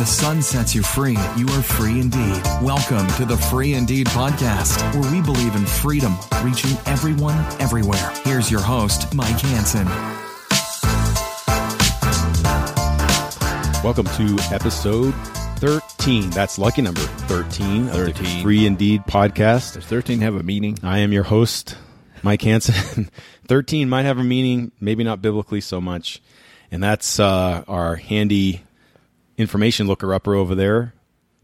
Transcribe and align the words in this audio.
the 0.00 0.06
sun 0.06 0.40
sets 0.40 0.74
you 0.74 0.82
free, 0.82 1.18
you 1.36 1.46
are 1.48 1.62
free 1.62 2.00
indeed. 2.00 2.42
Welcome 2.62 3.06
to 3.16 3.26
the 3.26 3.36
Free 3.36 3.74
Indeed 3.74 4.06
podcast, 4.06 4.80
where 4.98 5.12
we 5.12 5.20
believe 5.20 5.54
in 5.54 5.66
freedom, 5.66 6.16
reaching 6.42 6.70
everyone, 6.86 7.36
everywhere. 7.60 8.10
Here's 8.24 8.50
your 8.50 8.62
host, 8.62 9.12
Mike 9.12 9.38
Hanson. 9.40 9.84
Welcome 13.84 14.06
to 14.06 14.38
episode 14.54 15.12
13. 15.58 16.30
That's 16.30 16.58
lucky 16.58 16.80
number 16.80 17.02
13 17.02 17.88
of 17.88 17.92
the 17.92 18.12
13. 18.14 18.42
Free 18.42 18.64
Indeed 18.64 19.02
podcast. 19.02 19.74
Does 19.74 19.84
13 19.84 20.20
have 20.20 20.34
a 20.34 20.42
meaning? 20.42 20.78
I 20.82 21.00
am 21.00 21.12
your 21.12 21.24
host, 21.24 21.76
Mike 22.22 22.40
Hansen. 22.40 23.10
13 23.48 23.90
might 23.90 24.04
have 24.04 24.16
a 24.16 24.24
meaning, 24.24 24.72
maybe 24.80 25.04
not 25.04 25.20
biblically 25.20 25.60
so 25.60 25.78
much. 25.78 26.22
And 26.70 26.82
that's 26.82 27.20
uh, 27.20 27.64
our 27.68 27.96
handy 27.96 28.62
information 29.40 29.86
looker 29.86 30.12
upper 30.14 30.34
over 30.34 30.54
there, 30.54 30.94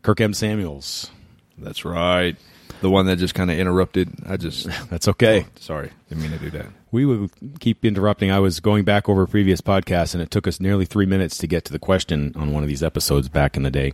Kirk 0.03 0.21
M. 0.21 0.35
Samuels. 0.35 1.11
That's 1.59 1.85
right. 1.85 2.37
The 2.83 2.91
one 2.91 3.07
that 3.07 3.17
just 3.17 3.35
kind 3.35 3.51
of 3.51 3.59
interrupted. 3.59 4.11
I 4.27 4.37
just. 4.37 4.69
That's 4.91 5.09
okay. 5.09 5.47
Sorry. 5.59 5.91
Didn't 6.09 6.23
mean 6.23 6.33
to 6.33 6.39
do 6.39 6.51
that. 6.51 6.67
We 6.93 7.07
would 7.07 7.31
keep 7.59 7.85
interrupting. 7.85 8.31
I 8.31 8.39
was 8.39 8.61
going 8.61 8.85
back 8.85 9.09
over 9.09 9.27
previous 9.27 9.61
podcasts, 9.61 10.15
and 10.15 10.23
it 10.23 10.31
took 10.31 10.47
us 10.47 10.61
nearly 10.61 10.85
three 10.85 11.07
minutes 11.07 11.39
to 11.39 11.47
get 11.47 11.65
to 11.65 11.73
the 11.73 11.79
question 11.79 12.33
on 12.37 12.53
one 12.53 12.63
of 12.63 12.69
these 12.69 12.83
episodes 12.83 13.29
back 13.29 13.57
in 13.57 13.63
the 13.63 13.71
day. 13.71 13.93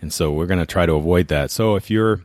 And 0.00 0.12
so 0.12 0.32
we're 0.32 0.46
going 0.46 0.60
to 0.60 0.66
try 0.66 0.84
to 0.84 0.94
avoid 0.94 1.28
that. 1.28 1.50
So 1.50 1.76
if 1.76 1.90
you're 1.90 2.24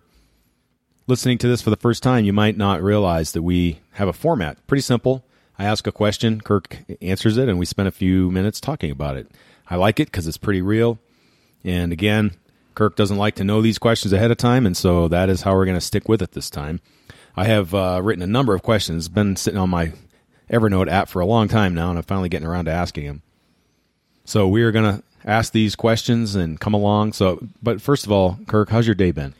listening 1.07 1.37
to 1.39 1.47
this 1.47 1.61
for 1.61 1.69
the 1.69 1.77
first 1.77 2.03
time, 2.03 2.25
you 2.25 2.33
might 2.33 2.57
not 2.57 2.81
realize 2.81 3.31
that 3.33 3.43
we 3.43 3.79
have 3.91 4.07
a 4.07 4.13
format. 4.13 4.65
Pretty 4.67 4.81
simple. 4.81 5.23
I 5.57 5.65
ask 5.65 5.85
a 5.87 5.91
question, 5.91 6.41
Kirk 6.41 6.77
answers 7.01 7.37
it, 7.37 7.49
and 7.49 7.59
we 7.59 7.65
spend 7.65 7.87
a 7.87 7.91
few 7.91 8.31
minutes 8.31 8.59
talking 8.59 8.91
about 8.91 9.17
it. 9.17 9.29
I 9.69 9.75
like 9.75 9.99
it 9.99 10.07
because 10.07 10.27
it's 10.27 10.37
pretty 10.37 10.61
real. 10.61 10.99
And 11.63 11.91
again, 11.91 12.31
Kirk 12.75 12.95
doesn't 12.95 13.17
like 13.17 13.35
to 13.35 13.43
know 13.43 13.61
these 13.61 13.77
questions 13.77 14.13
ahead 14.13 14.31
of 14.31 14.37
time, 14.37 14.65
and 14.65 14.75
so 14.75 15.07
that 15.09 15.29
is 15.29 15.41
how 15.41 15.53
we're 15.53 15.65
going 15.65 15.77
to 15.77 15.81
stick 15.81 16.07
with 16.07 16.21
it 16.21 16.31
this 16.31 16.49
time. 16.49 16.79
I 17.35 17.45
have 17.45 17.73
uh, 17.73 17.99
written 18.03 18.23
a 18.23 18.27
number 18.27 18.53
of 18.53 18.63
questions, 18.63 19.07
been 19.09 19.35
sitting 19.35 19.59
on 19.59 19.69
my 19.69 19.93
Evernote 20.49 20.89
app 20.89 21.09
for 21.09 21.19
a 21.19 21.25
long 21.25 21.47
time 21.47 21.73
now, 21.73 21.89
and 21.89 21.97
I'm 21.97 22.03
finally 22.03 22.29
getting 22.29 22.47
around 22.47 22.65
to 22.65 22.71
asking 22.71 23.05
them. 23.05 23.21
So 24.25 24.47
we 24.47 24.63
are 24.63 24.71
going 24.71 24.97
to 24.97 25.03
ask 25.25 25.51
these 25.51 25.75
questions 25.75 26.35
and 26.35 26.59
come 26.59 26.73
along. 26.73 27.13
So, 27.13 27.45
but 27.61 27.81
first 27.81 28.05
of 28.05 28.11
all, 28.11 28.39
Kirk, 28.47 28.69
how's 28.69 28.87
your 28.87 28.95
day 28.95 29.11
been? 29.11 29.33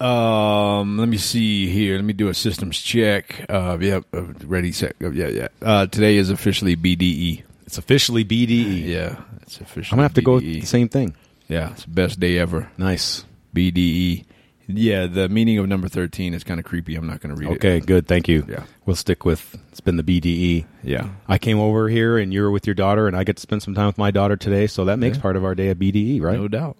Um, 0.00 0.98
let 0.98 1.08
me 1.08 1.16
see 1.16 1.68
here. 1.68 1.96
Let 1.96 2.04
me 2.04 2.12
do 2.12 2.28
a 2.28 2.34
systems 2.34 2.78
check. 2.80 3.46
Uh, 3.48 3.78
yep, 3.80 4.04
uh, 4.12 4.22
ready, 4.44 4.72
set. 4.72 4.94
Yeah, 5.00 5.28
yeah. 5.28 5.48
Uh, 5.62 5.86
today 5.86 6.16
is 6.16 6.28
officially 6.28 6.76
BDE. 6.76 7.42
It's 7.66 7.78
officially 7.78 8.24
BDE. 8.24 8.84
Yeah, 8.84 9.20
it's 9.42 9.60
officially. 9.60 9.92
I'm 9.92 9.96
gonna 9.96 10.02
have 10.02 10.14
to 10.14 10.22
go 10.22 10.34
with 10.34 10.44
the 10.44 10.60
same 10.62 10.88
thing. 10.88 11.14
Yeah, 11.48 11.70
it's 11.72 11.84
the 11.84 11.90
best 11.90 12.18
day 12.20 12.38
ever. 12.38 12.70
Nice. 12.76 13.24
BDE. 13.54 14.24
Yeah, 14.68 15.06
the 15.06 15.28
meaning 15.28 15.58
of 15.58 15.68
number 15.68 15.88
13 15.88 16.34
is 16.34 16.42
kind 16.42 16.58
of 16.58 16.66
creepy. 16.66 16.96
I'm 16.96 17.06
not 17.06 17.20
going 17.20 17.32
to 17.34 17.40
read 17.40 17.52
it. 17.52 17.54
Okay, 17.56 17.78
good. 17.78 18.08
Thank 18.08 18.26
you. 18.26 18.44
Yeah. 18.48 18.64
We'll 18.84 18.96
stick 18.96 19.24
with 19.24 19.56
it's 19.70 19.80
been 19.80 19.96
the 19.96 20.02
BDE. 20.02 20.66
Yeah. 20.82 21.08
I 21.28 21.38
came 21.38 21.60
over 21.60 21.88
here 21.88 22.18
and 22.18 22.32
you're 22.32 22.50
with 22.50 22.66
your 22.66 22.74
daughter, 22.74 23.06
and 23.06 23.16
I 23.16 23.22
get 23.22 23.36
to 23.36 23.40
spend 23.42 23.62
some 23.62 23.74
time 23.74 23.86
with 23.86 23.96
my 23.98 24.10
daughter 24.10 24.36
today, 24.36 24.66
so 24.66 24.84
that 24.86 24.98
makes 24.98 25.18
Yeah. 25.18 25.22
part 25.22 25.36
of 25.36 25.44
our 25.44 25.54
day 25.54 25.68
a 25.68 25.76
BDE, 25.76 26.20
right? 26.20 26.36
No 26.36 26.48
doubt. 26.48 26.76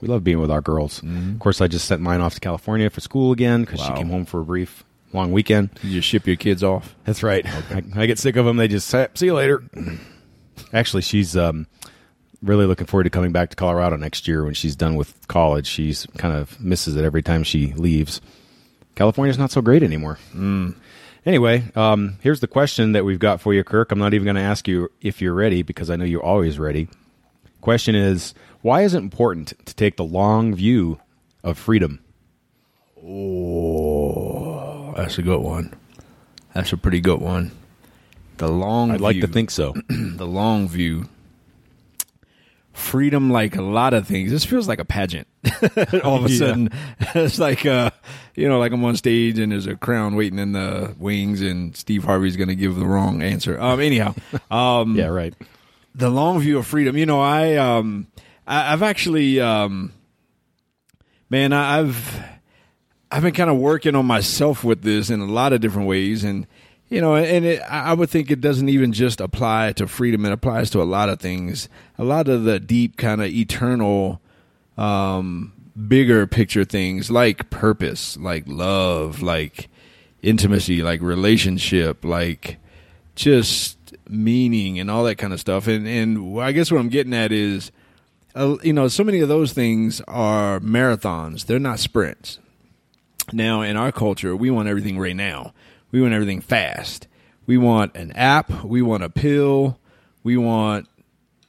We 0.00 0.06
love 0.08 0.22
being 0.22 0.38
with 0.38 0.50
our 0.52 0.60
girls. 0.60 1.02
Of 1.02 1.38
course, 1.40 1.60
I 1.60 1.66
just 1.68 1.86
sent 1.86 2.00
mine 2.02 2.20
off 2.20 2.34
to 2.34 2.40
California 2.40 2.90
for 2.90 3.00
school 3.00 3.32
again 3.32 3.62
because 3.62 3.80
she 3.80 3.92
came 3.94 4.08
home 4.10 4.24
for 4.26 4.40
a 4.40 4.44
brief 4.44 4.84
long 5.12 5.32
weekend. 5.32 5.70
You 5.82 5.94
just 5.94 6.06
ship 6.06 6.26
your 6.28 6.36
kids 6.36 6.62
off. 6.62 6.94
That's 7.04 7.22
right. 7.24 7.44
I, 7.72 7.82
I 7.96 8.06
get 8.06 8.18
sick 8.18 8.36
of 8.36 8.44
them. 8.44 8.56
They 8.58 8.68
just 8.68 8.86
say, 8.88 9.08
see 9.14 9.26
you 9.26 9.34
later. 9.34 9.64
Actually, 10.72 11.02
she's 11.02 11.36
um, 11.36 11.66
really 12.46 12.66
looking 12.66 12.86
forward 12.86 13.04
to 13.04 13.10
coming 13.10 13.32
back 13.32 13.50
to 13.50 13.56
Colorado 13.56 13.96
next 13.96 14.26
year 14.26 14.44
when 14.44 14.54
she's 14.54 14.76
done 14.76 14.94
with 14.96 15.26
college. 15.28 15.66
She's 15.66 16.06
kind 16.16 16.36
of 16.36 16.60
misses 16.60 16.96
it 16.96 17.04
every 17.04 17.22
time 17.22 17.42
she 17.44 17.72
leaves. 17.74 18.20
California's 18.94 19.38
not 19.38 19.50
so 19.50 19.60
great 19.60 19.82
anymore. 19.82 20.18
Anyway, 21.26 21.64
um, 21.74 22.16
here's 22.22 22.40
the 22.40 22.46
question 22.46 22.92
that 22.92 23.04
we've 23.04 23.18
got 23.18 23.40
for 23.40 23.52
you, 23.52 23.64
Kirk. 23.64 23.90
I'm 23.90 23.98
not 23.98 24.14
even 24.14 24.24
going 24.24 24.36
to 24.36 24.42
ask 24.42 24.68
you 24.68 24.90
if 25.00 25.20
you're 25.20 25.34
ready 25.34 25.62
because 25.62 25.90
I 25.90 25.96
know 25.96 26.04
you're 26.04 26.22
always 26.22 26.58
ready. 26.58 26.88
Question 27.60 27.96
is 27.96 28.32
why 28.62 28.82
is 28.82 28.94
it 28.94 28.98
important 28.98 29.52
to 29.66 29.74
take 29.74 29.96
the 29.96 30.04
long 30.04 30.54
view 30.54 31.00
of 31.42 31.58
freedom? 31.58 31.98
Oh, 33.04 34.92
that's 34.96 35.18
a 35.18 35.22
good 35.22 35.40
one. 35.40 35.74
That's 36.54 36.72
a 36.72 36.76
pretty 36.76 37.00
good 37.00 37.20
one. 37.20 37.50
The 38.38 38.48
long 38.48 38.90
I'd 38.90 39.00
like 39.00 39.20
to 39.20 39.26
think 39.26 39.50
so. 39.50 39.74
the 39.88 40.26
long 40.26 40.68
view. 40.68 41.08
Freedom, 42.76 43.30
like 43.30 43.56
a 43.56 43.62
lot 43.62 43.94
of 43.94 44.06
things. 44.06 44.30
This 44.30 44.44
feels 44.44 44.68
like 44.68 44.78
a 44.78 44.84
pageant. 44.84 45.26
All 46.04 46.16
of 46.16 46.26
a 46.26 46.30
Yeah. 46.30 46.38
sudden, 46.38 46.70
it's 47.14 47.38
like 47.38 47.64
uh, 47.64 47.90
you 48.34 48.46
know, 48.48 48.58
like 48.58 48.70
I'm 48.72 48.84
on 48.84 48.96
stage 48.96 49.38
and 49.38 49.50
there's 49.50 49.66
a 49.66 49.76
crown 49.76 50.14
waiting 50.14 50.38
in 50.38 50.52
the 50.52 50.94
wings, 50.98 51.40
and 51.40 51.74
Steve 51.74 52.04
Harvey's 52.04 52.36
going 52.36 52.48
to 52.50 52.54
give 52.54 52.76
the 52.76 52.84
wrong 52.86 53.22
answer. 53.22 53.58
Um, 53.58 53.80
anyhow, 53.80 54.14
um, 54.50 54.94
yeah, 54.94 55.06
right. 55.06 55.34
the 55.94 56.10
long 56.10 56.38
view 56.40 56.58
of 56.58 56.66
freedom. 56.66 56.96
You 56.98 57.06
know, 57.06 57.20
I 57.20 57.56
um, 57.56 58.08
I, 58.46 58.74
I've 58.74 58.82
actually 58.82 59.40
um, 59.40 59.92
man, 61.30 61.52
I, 61.54 61.78
I've 61.80 62.22
I've 63.10 63.22
been 63.22 63.34
kind 63.34 63.48
of 63.50 63.56
working 63.56 63.94
on 63.94 64.04
myself 64.04 64.64
with 64.64 64.82
this 64.82 65.08
in 65.10 65.20
a 65.20 65.26
lot 65.26 65.52
of 65.54 65.60
different 65.62 65.88
ways, 65.88 66.24
and 66.24 66.46
you 66.88 67.00
know, 67.00 67.16
and 67.16 67.44
it, 67.44 67.62
I 67.62 67.94
would 67.94 68.10
think 68.10 68.30
it 68.30 68.40
doesn't 68.40 68.68
even 68.68 68.92
just 68.92 69.20
apply 69.20 69.72
to 69.72 69.88
freedom; 69.88 70.24
it 70.24 70.32
applies 70.32 70.70
to 70.70 70.82
a 70.82 70.84
lot 70.84 71.08
of 71.08 71.20
things. 71.20 71.68
A 71.98 72.04
lot 72.04 72.28
of 72.28 72.44
the 72.44 72.60
deep, 72.60 72.96
kind 72.96 73.20
of 73.20 73.28
eternal, 73.28 74.20
um, 74.78 75.52
bigger 75.88 76.26
picture 76.26 76.64
things 76.64 77.10
like 77.10 77.50
purpose, 77.50 78.16
like 78.16 78.44
love, 78.46 79.20
like 79.20 79.68
intimacy, 80.22 80.82
like 80.82 81.00
relationship, 81.02 82.04
like 82.04 82.58
just 83.16 83.76
meaning 84.08 84.78
and 84.78 84.90
all 84.90 85.04
that 85.04 85.16
kind 85.16 85.32
of 85.32 85.40
stuff. 85.40 85.66
And 85.66 85.88
and 85.88 86.40
I 86.40 86.52
guess 86.52 86.70
what 86.70 86.78
I'm 86.78 86.88
getting 86.88 87.14
at 87.14 87.32
is, 87.32 87.72
uh, 88.36 88.56
you 88.62 88.72
know, 88.72 88.86
so 88.86 89.02
many 89.02 89.20
of 89.20 89.28
those 89.28 89.52
things 89.52 90.00
are 90.02 90.60
marathons; 90.60 91.46
they're 91.46 91.58
not 91.58 91.80
sprints. 91.80 92.38
Now, 93.32 93.62
in 93.62 93.76
our 93.76 93.90
culture, 93.90 94.36
we 94.36 94.52
want 94.52 94.68
everything 94.68 95.00
right 95.00 95.16
now. 95.16 95.52
We 95.90 96.00
want 96.00 96.14
everything 96.14 96.40
fast. 96.40 97.06
We 97.46 97.58
want 97.58 97.96
an 97.96 98.12
app. 98.12 98.64
We 98.64 98.82
want 98.82 99.04
a 99.04 99.08
pill. 99.08 99.78
We 100.22 100.36
want 100.36 100.88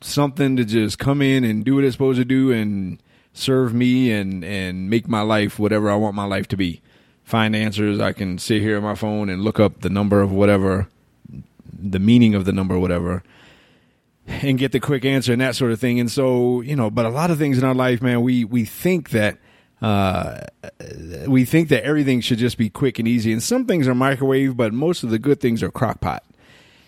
something 0.02 0.56
to 0.58 0.66
just 0.66 1.00
come 1.00 1.22
in 1.22 1.44
and 1.44 1.66
do 1.66 1.76
what 1.76 1.84
it's 1.84 1.96
supposed 1.96 2.20
to 2.20 2.26
do 2.26 2.52
and 2.52 3.02
serve 3.34 3.74
me 3.74 4.12
and 4.12 4.44
and 4.44 4.90
make 4.90 5.08
my 5.08 5.22
life 5.22 5.60
whatever 5.60 5.90
I 5.90 5.96
want 5.96 6.16
my 6.16 6.26
life 6.26 6.48
to 6.50 6.58
be. 6.58 6.82
Find 7.24 7.56
answers. 7.56 8.00
I 8.00 8.14
can 8.14 8.38
sit 8.38 8.62
here 8.62 8.78
on 8.78 8.84
my 8.84 8.96
phone 8.96 9.30
and 9.30 9.44
look 9.44 9.60
up 9.60 9.82
the 9.82 9.90
number 9.90 10.22
of 10.22 10.32
whatever, 10.32 10.88
the 11.74 12.00
meaning 12.00 12.36
of 12.36 12.46
the 12.46 12.54
number, 12.54 12.80
whatever, 12.80 13.22
and 14.28 14.58
get 14.58 14.72
the 14.72 14.80
quick 14.80 15.04
answer 15.04 15.34
and 15.34 15.42
that 15.42 15.56
sort 15.56 15.72
of 15.72 15.80
thing. 15.80 16.00
And 16.00 16.10
so, 16.10 16.62
you 16.62 16.76
know, 16.76 16.90
but 16.90 17.06
a 17.06 17.10
lot 17.10 17.30
of 17.30 17.38
things 17.38 17.58
in 17.58 17.64
our 17.64 17.76
life, 17.76 18.02
man, 18.02 18.22
we 18.22 18.46
we 18.46 18.64
think 18.66 19.10
that 19.10 19.40
uh, 19.82 20.42
we 21.28 21.46
think 21.46 21.70
that 21.70 21.84
everything 21.84 22.22
should 22.22 22.38
just 22.40 22.58
be 22.58 22.70
quick 22.70 23.00
and 23.00 23.08
easy, 23.08 23.32
and 23.32 23.42
some 23.44 23.66
things 23.66 23.88
are 23.88 23.96
microwave, 23.96 24.58
but 24.58 24.74
most 24.74 25.04
of 25.04 25.10
the 25.10 25.20
good 25.20 25.40
things 25.40 25.62
are 25.64 25.70
crock 25.72 26.00
pot. 26.02 26.24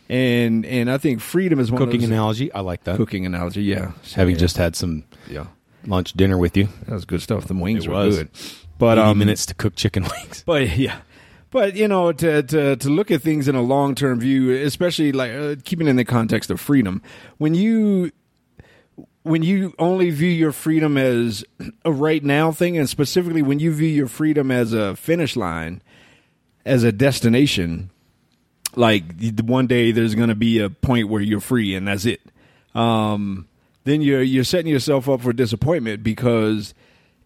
And 0.09 0.65
and 0.65 0.89
I 0.89 0.97
think 0.97 1.21
freedom 1.21 1.59
is 1.59 1.71
one 1.71 1.77
Cooking 1.79 1.97
of 1.97 2.01
those 2.01 2.09
analogy. 2.09 2.51
I 2.51 2.61
like 2.61 2.83
that. 2.85 2.97
cooking 2.97 3.25
analogy. 3.27 3.61
Yeah, 3.63 3.91
Having 4.15 4.35
Yeah. 4.35 4.39
just 4.39 4.57
had 4.57 4.75
some 4.75 5.03
yeah, 5.29 5.45
lunch, 5.85 6.13
dinner 6.13 6.37
with 6.37 6.57
you. 6.57 6.67
that 6.87 6.93
was 6.95 7.05
good 7.05 7.21
stuff. 7.21 7.45
The 7.45 7.53
wings 7.53 7.85
It 7.85 7.89
were 7.89 7.95
was. 7.95 8.17
good, 8.17 8.29
but 8.79 8.97
80 8.97 9.01
um, 9.07 9.17
minutes 9.19 9.45
to 9.47 9.53
cook 9.53 9.75
chicken 9.75 10.03
wings. 10.03 10.43
But 10.47 10.75
yeah, 10.77 11.01
but 11.51 11.75
you 11.75 11.87
know, 11.87 12.11
to 12.11 12.41
to 12.41 12.75
to 12.75 12.89
look 12.89 13.11
at 13.11 13.21
things 13.21 13.47
in 13.47 13.53
a 13.53 13.61
long 13.61 13.93
term 13.93 14.19
view, 14.19 14.51
especially 14.51 15.11
like 15.11 15.31
uh, 15.31 15.55
keeping 15.63 15.87
in 15.87 15.95
the 15.95 16.05
context 16.05 16.49
of 16.49 16.59
freedom, 16.59 17.03
when 17.37 17.53
you 17.53 18.09
when 19.29 19.43
you 19.43 19.75
only 19.77 20.09
view 20.09 20.29
your 20.29 20.51
freedom 20.51 20.97
as 20.97 21.45
a 21.85 21.91
right 21.91 22.23
now 22.23 22.51
thing, 22.51 22.77
and 22.79 22.89
specifically 22.89 23.43
when 23.43 23.59
you 23.59 23.71
view 23.71 23.87
your 23.87 24.07
freedom 24.07 24.49
as 24.49 24.73
a 24.73 24.95
finish 24.95 25.35
line, 25.35 25.83
as 26.65 26.83
a 26.83 26.91
destination, 26.91 27.91
like 28.75 29.03
one 29.43 29.67
day 29.67 29.91
there's 29.91 30.15
going 30.15 30.29
to 30.29 30.35
be 30.35 30.57
a 30.57 30.71
point 30.71 31.09
where 31.09 31.21
you're 31.21 31.39
free 31.39 31.75
and 31.75 31.87
that's 31.87 32.05
it. 32.05 32.21
Um, 32.73 33.47
then 33.83 34.01
you're 34.01 34.23
you're 34.23 34.43
setting 34.43 34.71
yourself 34.71 35.07
up 35.07 35.21
for 35.21 35.31
disappointment 35.31 36.01
because 36.01 36.73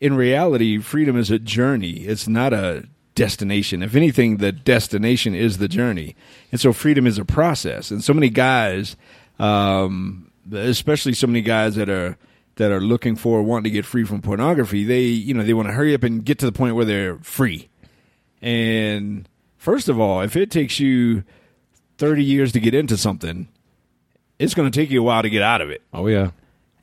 in 0.01 0.13
reality, 0.13 0.79
freedom 0.79 1.17
is 1.17 1.31
a 1.31 1.39
journey. 1.39 2.01
It's 2.01 2.27
not 2.27 2.51
a 2.51 2.85
destination. 3.15 3.81
If 3.81 3.95
anything, 3.95 4.37
the 4.37 4.51
destination 4.51 5.35
is 5.35 5.57
the 5.57 5.69
journey, 5.69 6.17
and 6.51 6.59
so 6.59 6.73
freedom 6.73 7.07
is 7.07 7.17
a 7.17 7.23
process. 7.23 7.91
And 7.91 8.03
so 8.03 8.13
many 8.13 8.29
guys, 8.29 8.97
um, 9.39 10.32
especially 10.51 11.13
so 11.13 11.27
many 11.27 11.41
guys 11.41 11.75
that 11.75 11.89
are 11.89 12.17
that 12.55 12.71
are 12.71 12.81
looking 12.81 13.15
for 13.15 13.41
wanting 13.41 13.63
to 13.65 13.69
get 13.71 13.85
free 13.85 14.03
from 14.03 14.21
pornography, 14.21 14.83
they 14.83 15.01
you 15.03 15.33
know 15.33 15.43
they 15.43 15.53
want 15.53 15.67
to 15.67 15.73
hurry 15.73 15.93
up 15.93 16.03
and 16.03 16.23
get 16.23 16.39
to 16.39 16.45
the 16.45 16.51
point 16.51 16.75
where 16.75 16.85
they're 16.85 17.17
free. 17.19 17.69
And 18.41 19.27
first 19.57 19.89
of 19.89 19.99
all, 19.99 20.21
if 20.21 20.35
it 20.35 20.51
takes 20.51 20.79
you 20.79 21.23
30 21.97 22.23
years 22.23 22.51
to 22.51 22.59
get 22.59 22.73
into 22.75 22.97
something, 22.97 23.47
it's 24.39 24.53
going 24.53 24.69
to 24.69 24.77
take 24.77 24.89
you 24.89 24.99
a 24.99 25.03
while 25.03 25.21
to 25.21 25.29
get 25.29 25.41
out 25.41 25.61
of 25.61 25.69
it. 25.69 25.81
Oh 25.93 26.07
yeah. 26.07 26.31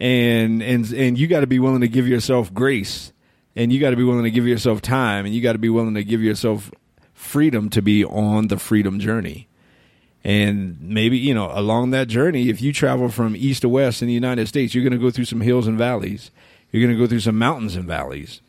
and 0.01 0.63
and 0.63 0.91
and 0.93 1.19
you 1.19 1.27
got 1.27 1.41
to 1.41 1.47
be 1.47 1.59
willing 1.59 1.83
to 1.83 1.89
give 1.89 2.09
yourself 2.09 2.53
grace, 2.55 3.13
and 3.55 3.73
you 3.73 3.79
got 3.81 3.91
to 3.91 3.97
be 3.97 4.05
willing 4.05 4.25
to 4.25 4.31
give 4.31 4.47
yourself 4.47 4.81
time, 4.81 5.27
and 5.27 5.35
you 5.35 5.43
got 5.43 5.53
to 5.53 5.59
be 5.59 5.69
willing 5.69 5.95
to 5.95 6.05
give 6.05 6.23
yourself 6.23 6.71
freedom 7.13 7.69
to 7.69 7.83
be 7.83 8.05
on 8.05 8.49
the 8.49 8.57
freedom 8.59 8.99
journey. 8.99 9.47
And 10.23 10.79
maybe, 10.81 11.17
you 11.17 11.33
know, 11.33 11.51
along 11.53 11.91
that 11.91 12.09
journey, 12.09 12.51
if 12.51 12.61
you 12.61 12.73
travel 12.73 13.09
from 13.09 13.35
east 13.35 13.63
to 13.63 13.69
west 13.69 14.03
in 14.03 14.09
the 14.09 14.15
United 14.15 14.49
States, 14.49 14.75
you're 14.75 14.85
going 14.85 14.93
to 14.93 14.99
go 14.99 15.11
through 15.11 15.25
some 15.25 15.41
hills 15.41 15.67
and 15.67 15.79
valleys. 15.79 16.31
You're 16.71 16.83
going 16.87 16.95
to 16.95 17.03
go 17.03 17.09
through 17.09 17.21
some 17.21 17.39
mountains 17.39 17.75
and 17.75 17.87
valleys. 17.87 18.41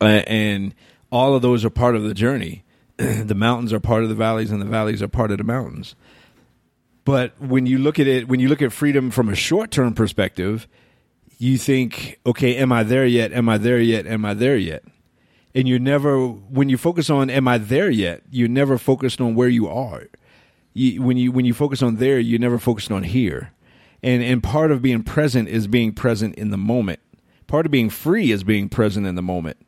Uh, 0.00 0.22
and 0.26 0.74
all 1.10 1.34
of 1.34 1.42
those 1.42 1.64
are 1.64 1.70
part 1.70 1.94
of 1.94 2.02
the 2.02 2.14
journey. 2.14 2.64
the 2.96 3.34
mountains 3.34 3.72
are 3.72 3.80
part 3.80 4.02
of 4.02 4.08
the 4.08 4.14
valleys, 4.14 4.50
and 4.50 4.60
the 4.60 4.66
valleys 4.66 5.02
are 5.02 5.08
part 5.08 5.30
of 5.30 5.38
the 5.38 5.44
mountains. 5.44 5.94
But 7.04 7.40
when 7.40 7.66
you 7.66 7.78
look 7.78 7.98
at 7.98 8.06
it, 8.06 8.28
when 8.28 8.40
you 8.40 8.48
look 8.48 8.62
at 8.62 8.72
freedom 8.72 9.10
from 9.10 9.28
a 9.28 9.34
short 9.34 9.70
term 9.70 9.94
perspective, 9.94 10.66
you 11.38 11.58
think, 11.58 12.20
okay, 12.24 12.56
am 12.56 12.72
I 12.72 12.82
there 12.82 13.06
yet? 13.06 13.32
Am 13.32 13.48
I 13.48 13.58
there 13.58 13.80
yet? 13.80 14.06
Am 14.06 14.24
I 14.24 14.34
there 14.34 14.56
yet? 14.56 14.84
And 15.54 15.68
you 15.68 15.78
never, 15.78 16.26
when 16.26 16.68
you 16.68 16.78
focus 16.78 17.10
on, 17.10 17.28
am 17.28 17.46
I 17.48 17.58
there 17.58 17.90
yet? 17.90 18.22
You're 18.30 18.48
never 18.48 18.78
focused 18.78 19.20
on 19.20 19.34
where 19.34 19.48
you 19.48 19.68
are. 19.68 20.06
You, 20.74 21.02
when 21.02 21.16
you 21.16 21.32
when 21.32 21.44
you 21.44 21.54
focus 21.54 21.82
on 21.82 21.96
there, 21.96 22.18
you're 22.18 22.40
never 22.40 22.58
focused 22.58 22.90
on 22.90 23.02
here. 23.02 23.52
And 24.02 24.22
and 24.22 24.42
part 24.42 24.70
of 24.70 24.82
being 24.82 25.02
present 25.02 25.48
is 25.48 25.66
being 25.66 25.92
present 25.92 26.34
in 26.36 26.50
the 26.50 26.56
moment. 26.56 27.00
Part 27.46 27.66
of 27.66 27.72
being 27.72 27.90
free 27.90 28.32
is 28.32 28.44
being 28.44 28.68
present 28.68 29.06
in 29.06 29.14
the 29.14 29.22
moment 29.22 29.58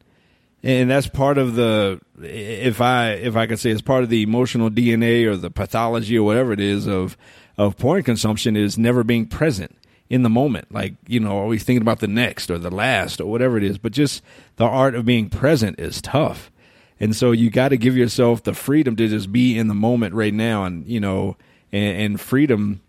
and 0.65 0.91
that's 0.91 1.07
part 1.07 1.37
of 1.37 1.55
the 1.55 2.01
if 2.23 2.81
i 2.81 3.11
if 3.11 3.37
i 3.37 3.47
could 3.47 3.59
say 3.59 3.71
it's 3.71 3.83
part 3.83 4.03
of 4.03 4.09
the 4.09 4.23
emotional 4.23 4.71
dna 4.71 5.27
or 5.27 5.37
the 5.37 5.51
pathology 5.51 6.19
or 6.19 6.25
whatever 6.25 6.53
it 6.53 6.61
is 6.61 6.89
of 6.89 7.17
of 7.57 7.77
porn 7.77 8.03
consumption 8.03 8.57
is 8.57 8.77
never 8.77 9.05
being 9.05 9.27
present 9.27 9.77
in 10.09 10.23
the 10.23 10.31
moment 10.31 10.73
like 10.73 10.95
you 11.07 11.21
know 11.21 11.39
always 11.39 11.63
thinking 11.63 11.83
about 11.83 12.01
the 12.01 12.09
next 12.09 12.51
or 12.51 12.59
the 12.59 12.71
last 12.71 13.21
or 13.21 13.31
whatever 13.31 13.59
it 13.59 13.63
is 13.63 13.79
but 13.79 13.93
just 13.93 14.23
the 14.57 14.65
art 14.65 14.95
of 14.95 15.05
being 15.05 15.29
present 15.29 15.79
is 15.79 16.01
tough 16.01 16.51
and 17.01 17.15
so 17.15 17.33
you 17.33 17.51
got 17.51 17.69
to 17.69 17.77
give 17.77 17.97
yourself 17.97 18.43
the 18.43 18.55
freedom 18.55 18.97
to 18.97 19.09
just 19.09 19.33
be 19.33 19.59
in 19.59 19.69
the 19.69 19.75
moment 19.75 20.15
right 20.15 20.35
now 20.35 20.65
and 20.65 20.87
you 20.87 21.01
know 21.01 21.37
and, 21.73 22.01
and 22.01 22.21
freedom 22.21 22.81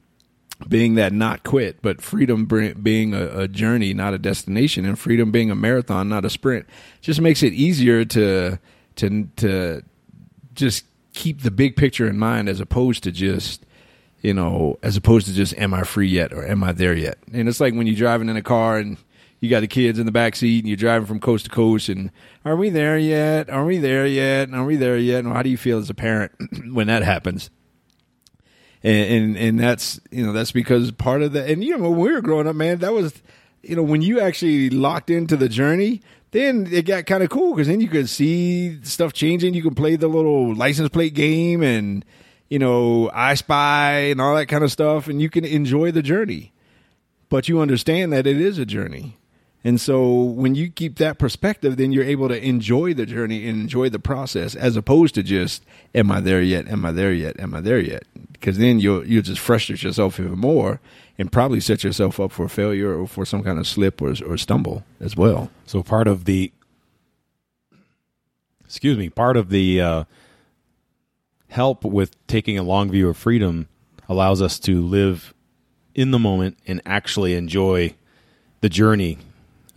being 0.68 0.96
that 0.96 1.12
not 1.12 1.44
quit, 1.44 1.82
but 1.82 2.02
freedom 2.02 2.46
being 2.46 3.14
a, 3.14 3.40
a, 3.40 3.48
journey, 3.48 3.94
not 3.94 4.14
a 4.14 4.18
destination, 4.18 4.86
and 4.86 4.98
freedom 4.98 5.32
being 5.32 5.52
a 5.52 5.56
marathon, 5.56 6.08
not 6.08 6.24
a 6.24 6.30
sprint, 6.30 6.66
just 7.02 7.20
makes 7.20 7.44
it 7.44 7.54
easier 7.54 8.06
to 8.06 8.58
to 8.96 9.28
to 9.36 9.82
just 10.54 10.86
keep 11.14 11.42
the 11.42 11.52
big 11.52 11.76
picture 11.76 12.08
in 12.08 12.18
mind 12.18 12.48
as 12.48 12.60
opposed 12.60 13.04
to 13.04 13.12
just 13.12 13.66
you 14.22 14.34
know 14.34 14.80
as 14.82 14.96
opposed 14.96 15.28
to 15.28 15.34
just 15.34 15.54
am 15.58 15.74
I 15.74 15.84
free 15.84 16.08
yet 16.08 16.32
or 16.32 16.46
am 16.48 16.64
I 16.64 16.72
there 16.72 16.96
yet? 16.96 17.18
And 17.34 17.50
it's 17.50 17.60
like 17.60 17.74
when 17.74 17.88
you're 17.88 17.98
driving 17.98 18.30
in 18.30 18.38
a 18.38 18.42
car 18.42 18.78
and 18.78 18.98
you 19.40 19.50
got 19.50 19.62
the 19.62 19.68
kids 19.68 20.00
in 20.00 20.06
the 20.06 20.12
back 20.12 20.36
seat 20.36 20.60
and 20.60 20.68
you're 20.68 20.78
driving 20.78 21.06
from 21.06 21.20
coast 21.20 21.46
to 21.46 21.52
coast 21.52 21.90
and 21.90 22.12
are 22.44 22.56
we 22.56 22.70
there 22.70 22.98
yet? 22.98 23.50
Are 23.50 23.66
we 23.66 23.78
there 23.78 24.06
yet? 24.06 24.54
Are 24.54 24.66
we 24.66 24.76
there 24.76 24.98
yet? 24.98 25.24
And 25.24 25.34
how 25.34 25.44
do 25.44 25.50
you 25.50 25.58
feel 25.58 25.78
as 25.78 25.90
a 25.90 25.94
parent 25.94 26.32
when 26.74 26.88
that 26.88 27.04
happens? 27.04 27.50
and, 28.86 29.12
and 29.12 29.38
and 29.38 29.60
that's 29.60 30.00
you 30.12 30.24
know 30.24 30.32
that's 30.32 30.52
because 30.52 30.92
part 30.92 31.24
of 31.24 31.34
the 31.34 31.44
and 31.44 31.64
you 31.64 31.76
know 31.76 31.90
when 31.90 32.00
we 32.00 32.12
were 32.12 32.22
growing 32.22 32.48
up, 32.48 32.56
man, 32.56 32.78
that 32.80 32.94
was 32.94 33.22
you 33.64 33.76
know 33.76 33.82
when 33.82 34.04
you 34.04 34.20
actually 34.20 34.70
locked 34.70 35.10
into 35.10 35.36
the 35.36 35.50
journey. 35.50 36.02
Then 36.32 36.68
it 36.70 36.86
got 36.86 37.06
kind 37.06 37.24
of 37.24 37.30
cool 37.30 37.54
because 37.54 37.68
then 37.68 37.80
you 37.80 37.88
could 37.88 38.10
see 38.10 38.84
stuff 38.84 39.14
changing. 39.14 39.54
You 39.54 39.64
could 39.64 39.78
play 39.78 39.96
the 39.96 40.10
little 40.10 40.54
license 40.54 40.90
plate 40.90 41.14
game 41.14 41.64
and 41.64 42.04
you 42.50 42.60
know 42.60 43.10
I 43.14 43.34
Spy 43.36 44.10
and 44.12 44.22
all 44.22 44.36
that 44.36 44.48
kind 44.48 44.64
of 44.64 44.72
stuff, 44.72 45.08
and 45.08 45.20
you 45.20 45.30
can 45.30 45.46
enjoy 45.46 45.92
the 45.92 46.04
journey. 46.04 46.54
But 47.30 47.50
you 47.50 47.62
understand 47.62 48.14
that 48.14 48.28
it 48.28 48.40
is 48.40 48.60
a 48.60 48.66
journey 48.66 49.18
and 49.66 49.82
so 49.82 50.14
when 50.14 50.54
you 50.54 50.70
keep 50.70 51.00
that 51.00 51.18
perspective, 51.18 51.76
then 51.76 51.92
you're 51.92 52.04
able 52.04 52.28
to 52.28 52.40
enjoy 52.40 52.94
the 52.94 53.08
journey 53.08 53.48
and 53.48 53.60
enjoy 53.60 53.90
the 53.90 53.98
process 53.98 54.54
as 54.54 54.78
opposed 54.78 55.16
to 55.16 55.24
just, 55.24 55.66
am 55.96 56.12
I 56.12 56.20
there 56.20 56.44
yet? 56.44 56.68
Am 56.68 56.86
I 56.86 56.92
there 56.92 57.12
yet? 57.12 57.40
Am 57.40 57.56
I 57.56 57.62
there 57.62 57.80
yet? 57.80 58.04
Because 58.32 58.60
then 58.60 58.80
you'll, 58.80 59.04
you'll 59.08 59.24
just 59.24 59.42
frustrate 59.42 59.82
yourself 59.82 60.20
even 60.20 60.38
more 60.38 60.80
and 61.18 61.32
probably 61.32 61.60
set 61.60 61.84
yourself 61.84 62.20
up 62.20 62.32
for 62.32 62.48
failure 62.48 62.96
or 62.96 63.08
for 63.08 63.26
some 63.26 63.42
kind 63.42 63.58
of 63.58 63.66
slip 63.66 64.04
or, 64.04 64.14
or 64.24 64.38
stumble 64.38 64.84
as 65.00 65.18
well. 65.18 65.50
So 65.66 65.82
part 65.82 66.08
of 66.08 66.26
the, 66.26 66.54
excuse 68.66 69.00
me, 69.00 69.10
part 69.10 69.36
of 69.36 69.50
the 69.50 69.82
uh, 69.82 70.04
help 71.50 71.84
with 71.84 72.16
taking 72.28 72.60
a 72.60 72.64
long 72.64 72.92
view 72.92 73.10
of 73.10 73.18
freedom 73.18 73.68
allows 74.08 74.44
us 74.44 74.60
to 74.60 74.80
live 74.80 75.34
in 75.96 76.12
the 76.12 76.20
moment 76.20 76.60
and 76.68 76.84
actually 76.86 77.34
enjoy 77.34 77.96
the 78.62 78.70
journey 78.70 79.18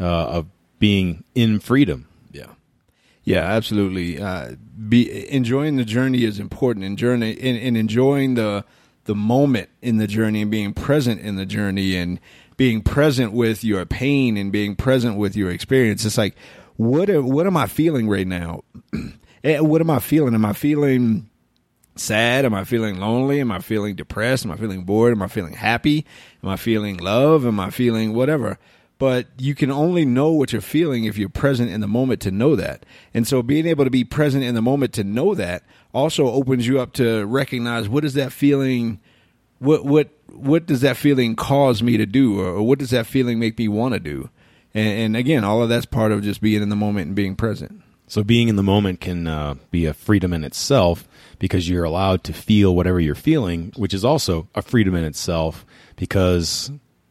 uh, 0.00 0.04
of 0.04 0.46
being 0.78 1.24
in 1.34 1.60
freedom. 1.60 2.06
Yeah, 2.32 2.52
yeah, 3.24 3.40
absolutely. 3.42 4.20
Uh, 4.20 4.52
be 4.88 5.30
enjoying 5.30 5.76
the 5.76 5.84
journey 5.84 6.24
is 6.24 6.38
important, 6.38 6.84
and 6.84 6.96
journey 6.96 7.36
and, 7.40 7.58
and 7.58 7.76
enjoying 7.76 8.34
the 8.34 8.64
the 9.04 9.14
moment 9.14 9.70
in 9.80 9.96
the 9.96 10.06
journey 10.06 10.42
and 10.42 10.50
being 10.50 10.74
present 10.74 11.20
in 11.20 11.36
the 11.36 11.46
journey 11.46 11.96
and 11.96 12.20
being 12.58 12.82
present 12.82 13.32
with 13.32 13.64
your 13.64 13.86
pain 13.86 14.36
and 14.36 14.52
being 14.52 14.76
present 14.76 15.16
with 15.16 15.34
your 15.34 15.50
experience. 15.50 16.04
It's 16.04 16.18
like, 16.18 16.36
what 16.76 17.08
what 17.24 17.46
am 17.46 17.56
I 17.56 17.66
feeling 17.66 18.08
right 18.08 18.26
now? 18.26 18.62
Eh, 19.44 19.60
what 19.60 19.80
am 19.80 19.88
I 19.88 20.00
feeling? 20.00 20.34
Am 20.34 20.44
I 20.44 20.52
feeling 20.52 21.30
sad? 21.94 22.44
Am 22.44 22.54
I 22.54 22.64
feeling 22.64 22.98
lonely? 22.98 23.40
Am 23.40 23.52
I 23.52 23.60
feeling 23.60 23.94
depressed? 23.94 24.44
Am 24.44 24.50
I 24.50 24.56
feeling 24.56 24.82
bored? 24.82 25.12
Am 25.12 25.22
I 25.22 25.28
feeling 25.28 25.52
happy? 25.52 26.04
Am 26.42 26.48
I 26.48 26.56
feeling 26.56 26.96
love? 26.96 27.46
Am 27.46 27.60
I 27.60 27.70
feeling 27.70 28.14
whatever? 28.14 28.58
But 28.98 29.28
you 29.38 29.54
can 29.54 29.70
only 29.70 30.04
know 30.04 30.30
what 30.32 30.52
you're 30.52 30.60
feeling 30.60 31.04
if 31.04 31.16
you're 31.16 31.28
present 31.28 31.70
in 31.70 31.80
the 31.80 31.86
moment 31.86 32.20
to 32.22 32.30
know 32.30 32.56
that. 32.56 32.84
And 33.14 33.26
so 33.26 33.42
being 33.42 33.66
able 33.66 33.84
to 33.84 33.90
be 33.90 34.04
present 34.04 34.42
in 34.44 34.54
the 34.54 34.62
moment 34.62 34.92
to 34.94 35.04
know 35.04 35.34
that 35.34 35.62
also 35.94 36.26
opens 36.26 36.66
you 36.66 36.80
up 36.80 36.92
to 36.94 37.24
recognize 37.24 37.88
what 37.88 38.04
is 38.04 38.14
that 38.14 38.32
feeling 38.32 39.00
what 39.60 39.84
what 39.84 40.10
what 40.26 40.66
does 40.66 40.82
that 40.82 40.96
feeling 40.96 41.34
cause 41.36 41.82
me 41.82 41.96
to 41.96 42.06
do 42.06 42.40
or, 42.40 42.46
or 42.46 42.62
what 42.62 42.78
does 42.78 42.90
that 42.90 43.06
feeling 43.06 43.38
make 43.38 43.58
me 43.58 43.68
want 43.68 43.94
to 43.94 44.00
do? 44.00 44.30
And, 44.74 44.98
and, 44.98 45.16
again, 45.16 45.44
all 45.44 45.62
of 45.62 45.70
that's 45.70 45.86
part 45.86 46.12
of 46.12 46.22
just 46.22 46.42
being 46.42 46.62
in 46.62 46.68
the 46.68 46.76
moment 46.76 47.06
and 47.06 47.16
being 47.16 47.34
present. 47.34 47.82
So 48.06 48.22
being 48.22 48.48
in 48.48 48.56
the 48.56 48.62
moment 48.62 49.00
can 49.00 49.26
uh, 49.26 49.54
be 49.70 49.86
a 49.86 49.94
freedom 49.94 50.32
in 50.34 50.44
itself 50.44 51.08
because 51.38 51.68
you're 51.68 51.84
allowed 51.84 52.22
to 52.24 52.32
feel 52.34 52.76
whatever 52.76 53.00
you're 53.00 53.14
feeling, 53.14 53.72
which 53.76 53.94
is 53.94 54.04
also 54.04 54.46
a 54.54 54.62
freedom 54.62 54.94
in 54.94 55.04
itself 55.04 55.64
because 55.96 56.70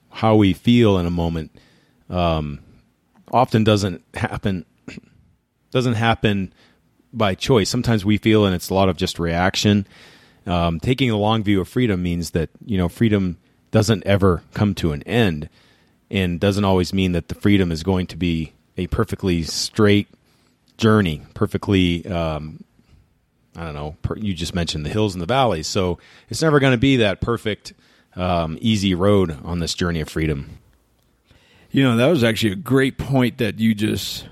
how 0.09 0.35
we 0.35 0.53
feel 0.53 0.97
in 0.99 1.05
a 1.05 1.11
moment– 1.11 1.51
um, 2.09 2.59
often 3.31 3.63
doesn't 3.63 4.03
happen 4.13 4.65
doesn't 5.71 5.95
happen 5.95 6.53
by 7.13 7.35
choice. 7.35 7.69
Sometimes 7.69 8.05
we 8.05 8.17
feel, 8.17 8.45
and 8.45 8.55
it's 8.55 8.69
a 8.69 8.73
lot 8.73 8.89
of 8.89 8.97
just 8.97 9.19
reaction. 9.19 9.87
Um, 10.45 10.79
taking 10.79 11.09
a 11.09 11.17
long 11.17 11.43
view 11.43 11.59
of 11.59 11.67
freedom 11.67 12.01
means 12.01 12.31
that 12.31 12.49
you 12.65 12.77
know 12.77 12.89
freedom 12.89 13.37
doesn't 13.71 14.05
ever 14.05 14.43
come 14.53 14.73
to 14.75 14.91
an 14.91 15.03
end, 15.03 15.49
and 16.09 16.39
doesn't 16.39 16.65
always 16.65 16.93
mean 16.93 17.11
that 17.13 17.27
the 17.27 17.35
freedom 17.35 17.71
is 17.71 17.83
going 17.83 18.07
to 18.07 18.17
be 18.17 18.53
a 18.77 18.87
perfectly 18.87 19.43
straight 19.43 20.07
journey, 20.77 21.21
perfectly. 21.33 22.05
Um, 22.05 22.63
I 23.55 23.65
don't 23.65 23.73
know. 23.73 23.97
Per, 24.03 24.15
you 24.17 24.33
just 24.33 24.53
mentioned 24.53 24.85
the 24.85 24.89
hills 24.89 25.15
and 25.15 25.21
the 25.21 25.25
valleys, 25.25 25.67
so 25.67 25.97
it's 26.29 26.41
never 26.41 26.59
going 26.59 26.73
to 26.73 26.77
be 26.77 26.97
that 26.97 27.21
perfect, 27.21 27.73
um, 28.15 28.57
easy 28.61 28.93
road 28.93 29.35
on 29.43 29.59
this 29.59 29.73
journey 29.73 29.99
of 29.99 30.09
freedom. 30.09 30.56
You 31.77 31.83
know, 31.83 31.97
that 31.97 32.07
was 32.07 32.23
actually 32.23 32.53
a 32.53 32.55
great 32.55 32.97
point 32.97 33.37
that 33.37 33.59
you 33.59 33.75
just 33.75 34.27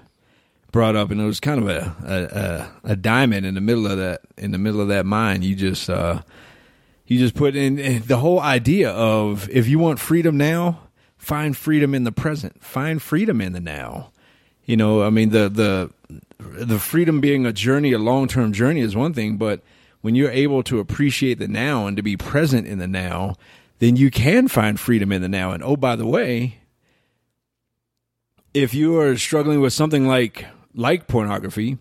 brought 0.71 0.95
up, 0.95 1.11
and 1.11 1.21
it 1.21 1.25
was 1.25 1.39
kind 1.39 1.61
of 1.61 1.67
a 1.69 2.71
a, 2.83 2.93
a 2.93 2.95
diamond 2.95 3.45
in 3.45 3.53
the 3.53 3.61
middle 3.61 3.85
of 3.85 3.99
that 3.99 4.21
in 4.35 4.49
the 4.49 4.57
middle 4.57 4.81
of 4.81 4.87
that 4.87 5.05
mine. 5.05 5.43
You 5.43 5.53
just 5.53 5.87
uh, 5.87 6.23
you 7.05 7.19
just 7.19 7.35
put 7.35 7.55
in 7.55 8.01
the 8.07 8.17
whole 8.17 8.39
idea 8.39 8.89
of 8.89 9.47
if 9.51 9.67
you 9.67 9.77
want 9.77 9.99
freedom 9.99 10.37
now, 10.37 10.79
find 11.19 11.55
freedom 11.55 11.93
in 11.93 12.03
the 12.03 12.11
present, 12.11 12.63
find 12.63 12.99
freedom 12.99 13.39
in 13.39 13.53
the 13.53 13.59
now. 13.59 14.09
You 14.65 14.75
know, 14.75 15.03
I 15.03 15.11
mean 15.11 15.29
the 15.29 15.47
the 15.47 15.91
the 16.39 16.79
freedom 16.79 17.21
being 17.21 17.45
a 17.45 17.53
journey, 17.53 17.91
a 17.91 17.99
long 17.99 18.27
term 18.27 18.53
journey 18.53 18.81
is 18.81 18.95
one 18.95 19.13
thing, 19.13 19.37
but 19.37 19.61
when 20.01 20.15
you're 20.15 20.31
able 20.31 20.63
to 20.63 20.79
appreciate 20.79 21.37
the 21.37 21.47
now 21.47 21.85
and 21.85 21.95
to 21.95 22.01
be 22.01 22.17
present 22.17 22.65
in 22.65 22.79
the 22.79 22.87
now, 22.87 23.35
then 23.77 23.97
you 23.97 24.09
can 24.09 24.47
find 24.47 24.79
freedom 24.79 25.11
in 25.11 25.21
the 25.21 25.29
now. 25.29 25.51
And 25.51 25.61
oh, 25.63 25.77
by 25.77 25.95
the 25.95 26.07
way, 26.07 26.61
if 28.55 28.73
you 28.73 28.97
are 28.97 29.17
struggling 29.17 29.59
with 29.59 29.73
something 29.73 30.07
like 30.07 30.45
like 30.73 31.07
pornography, 31.07 31.77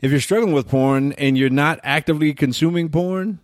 if 0.00 0.10
you're 0.10 0.20
struggling 0.20 0.52
with 0.52 0.68
porn 0.68 1.14
and 1.14 1.38
you're 1.38 1.48
not 1.48 1.80
actively 1.82 2.34
consuming 2.34 2.90
porn, 2.90 3.40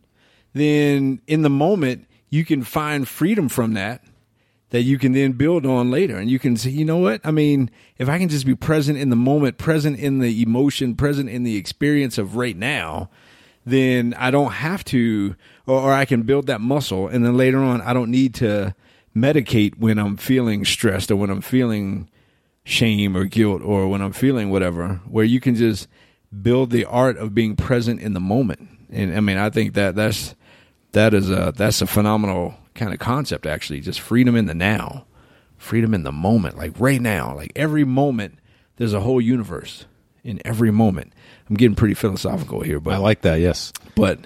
then 0.53 1.21
in 1.27 1.41
the 1.41 1.51
moment 1.51 2.07
you 2.29 2.45
can 2.45 2.63
find 2.63 3.09
freedom 3.09 3.49
from 3.49 3.73
that 3.73 4.05
that 4.69 4.83
you 4.83 4.99
can 4.99 5.13
then 5.13 5.33
build 5.33 5.65
on 5.65 5.91
later. 5.91 6.19
And 6.19 6.31
you 6.31 6.39
can 6.39 6.57
say 6.59 6.69
you 6.69 6.85
know 6.85 6.99
what? 6.99 7.23
I 7.25 7.31
mean 7.31 7.71
if 7.97 8.11
i 8.11 8.19
can 8.19 8.29
just 8.29 8.45
be 8.45 8.55
present 8.55 8.99
in 8.99 9.09
the 9.09 9.17
moment 9.17 9.57
present 9.57 9.99
in 9.99 10.19
the 10.19 10.43
emotion 10.43 10.95
present 10.95 11.31
in 11.31 11.45
the 11.45 11.57
experience 11.57 12.19
of 12.19 12.37
right 12.37 12.57
now 12.57 13.09
then 13.65 14.13
i 14.19 14.29
don't 14.31 14.53
have 14.53 14.83
to 14.83 15.37
or, 15.67 15.81
or 15.81 15.93
i 15.93 16.05
can 16.05 16.23
build 16.23 16.49
that 16.49 16.61
muscle. 16.61 17.09
And 17.09 17.25
then 17.25 17.35
later 17.35 17.61
on 17.61 17.81
i 17.81 17.95
don't 17.95 18.11
need 18.11 18.35
to 18.35 18.75
medicate 19.17 19.79
when 19.79 19.99
I'm 19.99 20.17
feeling 20.17 20.65
stressed 20.65 21.11
or 21.11 21.17
when 21.17 21.31
I'm 21.31 21.43
feeling 21.43 22.09
shame 22.65 23.17
or 23.17 23.25
guilt 23.25 23.63
or 23.63 23.89
when 23.89 24.01
I'm 24.01 24.13
feeling 24.13 24.51
whatever, 24.51 25.01
where 25.09 25.25
you 25.25 25.41
can 25.41 25.55
just 25.55 25.89
build 26.43 26.71
the 26.71 26.85
art 26.85 27.17
of 27.17 27.35
being 27.35 27.57
present 27.57 28.01
in 28.01 28.13
the 28.13 28.21
moment. 28.21 28.69
And 28.91 29.15
I 29.15 29.21
mean, 29.21 29.37
I 29.37 29.51
think 29.51 29.75
that 29.75 29.95
that's 29.95 30.35
that 30.93 31.15
is 31.15 31.31
a 31.31 31.53
that's 31.57 31.83
a 31.83 31.87
phenomenal 31.87 32.55
kind 32.75 32.93
of 32.93 32.99
concept 32.99 33.47
actually, 33.47 33.81
just 33.81 34.01
freedom 34.01 34.37
in 34.37 34.47
the 34.47 34.55
now. 34.55 35.07
Freedom 35.57 35.95
in 35.95 36.03
the 36.03 36.11
moment, 36.11 36.59
like 36.59 36.73
right 36.81 37.01
now, 37.01 37.37
like 37.37 37.53
every 37.55 37.85
moment 37.85 38.41
there's 38.77 38.95
a 38.95 39.01
whole 39.01 39.21
universe 39.21 39.85
in 40.25 40.41
every 40.45 40.73
moment. 40.73 41.13
I'm 41.49 41.55
getting 41.55 41.77
pretty 41.77 41.95
philosophical 41.95 42.63
here, 42.63 42.81
but 42.81 42.95
I 42.95 42.97
like 42.97 43.21
that. 43.21 43.37
Yes, 43.37 43.73
but 43.95 44.19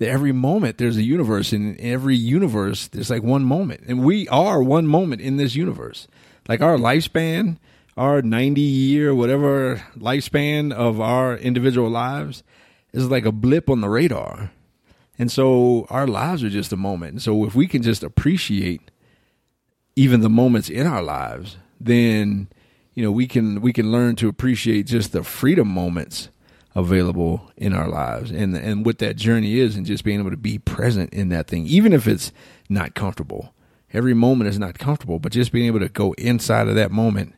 every 0.00 0.32
moment 0.32 0.78
there's 0.78 0.96
a 0.96 1.02
universe 1.02 1.52
and 1.52 1.76
in 1.76 1.92
every 1.92 2.16
universe 2.16 2.88
there's 2.88 3.10
like 3.10 3.22
one 3.22 3.44
moment 3.44 3.82
and 3.86 4.04
we 4.04 4.28
are 4.28 4.62
one 4.62 4.86
moment 4.86 5.20
in 5.20 5.36
this 5.36 5.54
universe 5.54 6.06
like 6.48 6.60
our 6.60 6.76
lifespan 6.76 7.56
our 7.96 8.22
90 8.22 8.60
year 8.60 9.14
whatever 9.14 9.82
lifespan 9.96 10.72
of 10.72 11.00
our 11.00 11.36
individual 11.36 11.88
lives 11.88 12.42
is 12.92 13.10
like 13.10 13.24
a 13.24 13.32
blip 13.32 13.70
on 13.70 13.80
the 13.80 13.88
radar. 13.88 14.50
And 15.18 15.30
so 15.30 15.86
our 15.90 16.06
lives 16.06 16.42
are 16.42 16.50
just 16.50 16.72
a 16.72 16.76
moment. 16.76 17.12
And 17.12 17.22
so 17.22 17.44
if 17.44 17.54
we 17.54 17.66
can 17.66 17.82
just 17.82 18.02
appreciate 18.02 18.90
even 19.96 20.20
the 20.20 20.30
moments 20.30 20.68
in 20.68 20.86
our 20.86 21.02
lives 21.02 21.56
then 21.80 22.48
you 22.94 23.02
know 23.02 23.10
we 23.10 23.26
can 23.26 23.60
we 23.60 23.72
can 23.72 23.92
learn 23.92 24.16
to 24.16 24.28
appreciate 24.28 24.86
just 24.86 25.12
the 25.12 25.22
freedom 25.22 25.68
moments 25.68 26.30
available 26.74 27.50
in 27.56 27.72
our 27.72 27.88
lives 27.88 28.30
and 28.30 28.56
and 28.56 28.84
what 28.84 28.98
that 28.98 29.16
journey 29.16 29.58
is 29.58 29.76
and 29.76 29.86
just 29.86 30.04
being 30.04 30.20
able 30.20 30.30
to 30.30 30.36
be 30.36 30.58
present 30.58 31.12
in 31.12 31.28
that 31.28 31.46
thing 31.46 31.66
even 31.66 31.92
if 31.92 32.06
it's 32.06 32.32
not 32.68 32.94
comfortable. 32.94 33.52
Every 33.92 34.14
moment 34.14 34.50
is 34.50 34.58
not 34.58 34.78
comfortable 34.78 35.18
but 35.18 35.32
just 35.32 35.52
being 35.52 35.66
able 35.66 35.80
to 35.80 35.88
go 35.88 36.12
inside 36.14 36.68
of 36.68 36.74
that 36.74 36.90
moment 36.90 37.34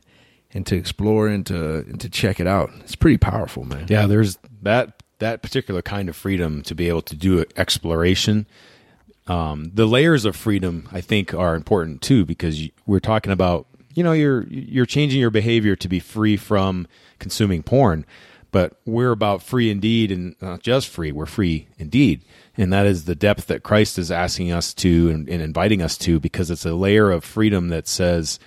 and 0.53 0.65
to 0.67 0.75
explore 0.75 1.27
and 1.27 1.45
to 1.47 1.79
and 1.79 1.99
to 2.01 2.09
check 2.09 2.39
it 2.39 2.47
out. 2.47 2.71
It's 2.81 2.95
pretty 2.95 3.17
powerful 3.17 3.63
man. 3.63 3.85
Yeah 3.89 4.07
there's 4.07 4.37
that 4.61 5.03
that 5.19 5.41
particular 5.41 5.81
kind 5.81 6.09
of 6.09 6.15
freedom 6.15 6.61
to 6.63 6.75
be 6.75 6.89
able 6.89 7.01
to 7.03 7.15
do 7.15 7.43
exploration. 7.55 8.47
Um, 9.27 9.71
the 9.73 9.85
layers 9.85 10.23
of 10.23 10.37
freedom 10.37 10.87
i 10.93 11.01
think 11.01 11.33
are 11.33 11.53
important 11.53 12.01
too 12.01 12.23
because 12.23 12.63
we're 12.85 13.01
talking 13.01 13.33
about 13.33 13.67
you 13.93 14.01
know 14.01 14.13
you're 14.13 14.43
you're 14.47 14.85
changing 14.85 15.19
your 15.19 15.31
behavior 15.31 15.75
to 15.75 15.89
be 15.89 15.99
free 15.99 16.37
from 16.37 16.87
consuming 17.19 17.61
porn 17.61 18.05
but 18.51 18.79
we're 18.85 19.11
about 19.11 19.43
free 19.43 19.69
indeed 19.69 20.11
and 20.11 20.35
not 20.41 20.61
just 20.61 20.87
free 20.87 21.11
we're 21.11 21.25
free 21.25 21.67
indeed. 21.77 22.23
And 22.59 22.73
that 22.73 22.87
is 22.87 23.05
the 23.05 23.15
depth 23.15 23.47
that 23.47 23.63
christ 23.63 23.99
is 23.99 24.11
asking 24.11 24.51
us 24.51 24.73
to 24.75 25.09
and, 25.09 25.27
and, 25.27 25.41
inviting 25.41 25.81
us 25.81 25.97
to 25.99 26.19
because 26.19 26.49
it's 26.49 26.65
a 26.65 26.73
layer 26.73 27.11
of 27.11 27.23
freedom 27.23 27.67
that 27.69 27.87
says 27.87 28.39